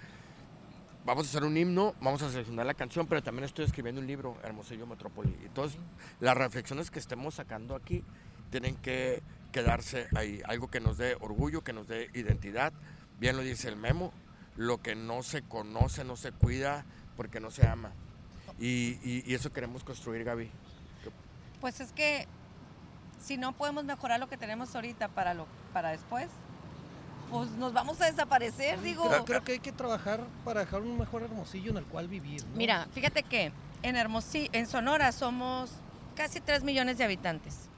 [1.03, 4.05] vamos a hacer un himno, vamos a seleccionar la canción, pero también estoy escribiendo un
[4.05, 5.35] libro, Hermosillo Metrópoli.
[5.43, 5.79] Entonces,
[6.19, 8.03] las reflexiones que estemos sacando aquí
[8.51, 12.73] tienen que quedarse ahí, algo que nos dé orgullo, que nos dé identidad.
[13.19, 14.11] Bien lo dice el memo,
[14.55, 17.91] lo que no se conoce, no se cuida, porque no se ama.
[18.59, 20.49] Y, eso queremos construir, Gaby.
[21.61, 22.27] Pues es que
[23.19, 26.27] si no podemos mejorar lo que tenemos ahorita para, lo, para después,
[27.31, 29.09] pues nos vamos a desaparecer, digo.
[29.25, 32.43] Creo, que hay que trabajar para dejar un mejor Hermosillo en el cual vivir.
[32.55, 33.51] Mira, fíjate que
[33.83, 35.71] en Hermosillo, en Sonora somos
[36.15, 37.69] casi 3 millones de habitantes.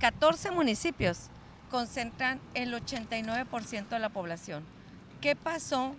[0.00, 1.28] 14 municipios
[1.70, 4.64] concentran el 89% de la población.
[5.20, 5.94] ¿Qué pasó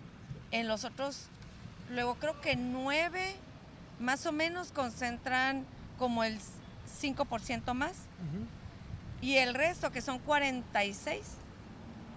[0.51, 1.28] en los otros?
[1.89, 3.36] Luego creo que 9
[3.99, 5.65] más o menos concentran
[5.97, 6.39] como el
[7.01, 7.93] 5% más.
[9.22, 11.22] Y el resto, que son 46,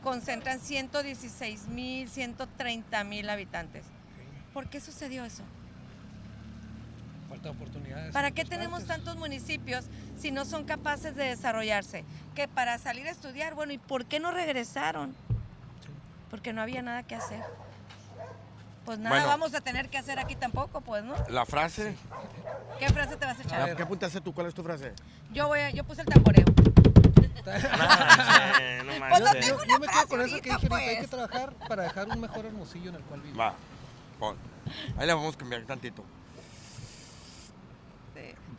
[0.02, 3.84] concentran 116 mil, 130 mil habitantes.
[4.52, 5.42] ¿Por qué sucedió eso?
[7.34, 8.12] Falta de oportunidades.
[8.12, 12.04] ¿Para qué tenemos tantos municipios si no son capaces de desarrollarse?
[12.36, 15.16] Que para salir a estudiar, bueno, ¿y por qué no regresaron?
[16.30, 17.42] Porque no había nada que hacer.
[18.84, 21.14] Pues nada vamos a tener que hacer aquí tampoco, pues, ¿no?
[21.28, 21.96] La frase.
[22.78, 23.76] ¿Qué frase te vas a echar?
[23.76, 24.32] ¿Qué apuntaste tú?
[24.32, 24.92] ¿Cuál es tu frase?
[25.32, 26.44] Yo voy yo puse el tamboreo.
[27.44, 27.52] no,
[29.10, 30.88] pues no tengo yo, me quedo con eso que dije pues.
[30.88, 33.38] hay que trabajar para dejar un mejor hermosillo en el cual vivir.
[33.38, 33.54] Va,
[34.18, 34.36] pon.
[34.96, 36.04] Ahí le vamos a cambiar tantito.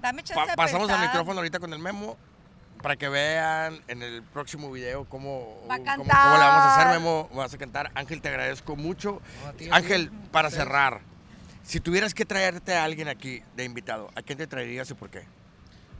[0.05, 2.15] Dame chance Pasamos al micrófono ahorita con el memo
[2.83, 7.27] para que vean en el próximo video cómo, cómo, cómo, le vamos a hacer, Memo.
[7.33, 7.89] Vas a cantar.
[7.95, 9.19] Ángel, te agradezco mucho.
[9.71, 11.01] Ángel, para cerrar,
[11.63, 15.09] si tuvieras que traerte a alguien aquí de invitado, ¿a quién te traerías y por
[15.09, 15.23] qué?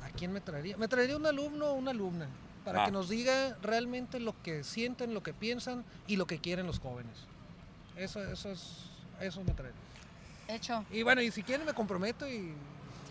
[0.03, 0.77] ¿A quién me traería?
[0.77, 2.27] Me traería un alumno o una alumna
[2.63, 2.93] para que ah.
[2.93, 7.25] nos diga realmente lo que sienten, lo que piensan y lo que quieren los jóvenes.
[7.97, 8.85] Eso, eso es,
[9.19, 9.71] eso me trae.
[10.47, 10.85] Hecho.
[10.91, 12.53] Y bueno, y si quieren me comprometo y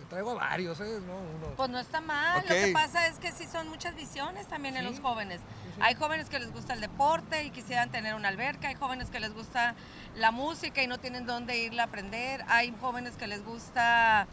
[0.04, 1.00] traigo a varios, ¿eh?
[1.06, 1.54] No, uno.
[1.56, 2.42] Pues no está mal.
[2.42, 5.40] Lo que pasa es que sí son muchas visiones también en los jóvenes.
[5.40, 5.80] sí.
[5.80, 8.68] Hay jóvenes que les gusta el deporte y quisieran tener una alberca.
[8.68, 9.74] Hay jóvenes que les gusta
[10.16, 12.44] la música y no tienen dónde irla a aprender.
[12.48, 14.26] Hay jóvenes que les gusta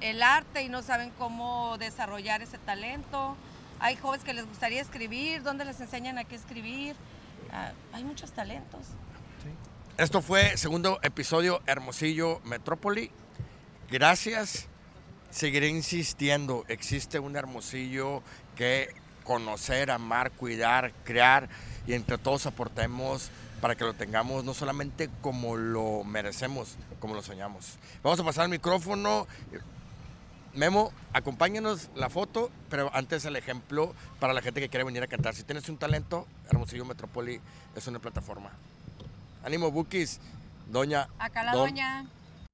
[0.00, 3.36] el arte y no saben cómo desarrollar ese talento.
[3.80, 6.96] Hay jóvenes que les gustaría escribir, dónde les enseñan a qué escribir.
[7.52, 8.86] Ah, hay muchos talentos.
[9.96, 13.10] Esto fue segundo episodio Hermosillo Metrópoli.
[13.90, 14.68] Gracias.
[15.30, 16.64] Seguiré insistiendo.
[16.68, 18.22] Existe un Hermosillo
[18.56, 18.88] que
[19.24, 21.48] conocer, amar, cuidar, crear
[21.86, 27.22] y entre todos aportemos para que lo tengamos no solamente como lo merecemos, como lo
[27.22, 27.76] soñamos.
[28.02, 29.26] Vamos a pasar el micrófono.
[30.54, 35.06] Memo, acompáñanos la foto, pero antes el ejemplo para la gente que quiere venir a
[35.06, 35.34] cantar.
[35.34, 37.40] Si tienes un talento, Hermosillo Metrópoli
[37.76, 38.50] es una plataforma.
[39.44, 40.20] Ánimo, Bukis.
[40.68, 41.08] Doña.
[41.18, 42.06] Acá la Don- doña.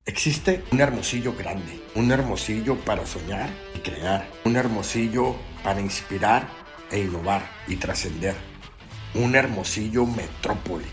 [0.07, 6.46] Existe un hermosillo grande, un hermosillo para soñar y crear, un hermosillo para inspirar
[6.90, 8.34] e innovar y trascender,
[9.14, 10.84] un hermosillo metrópoli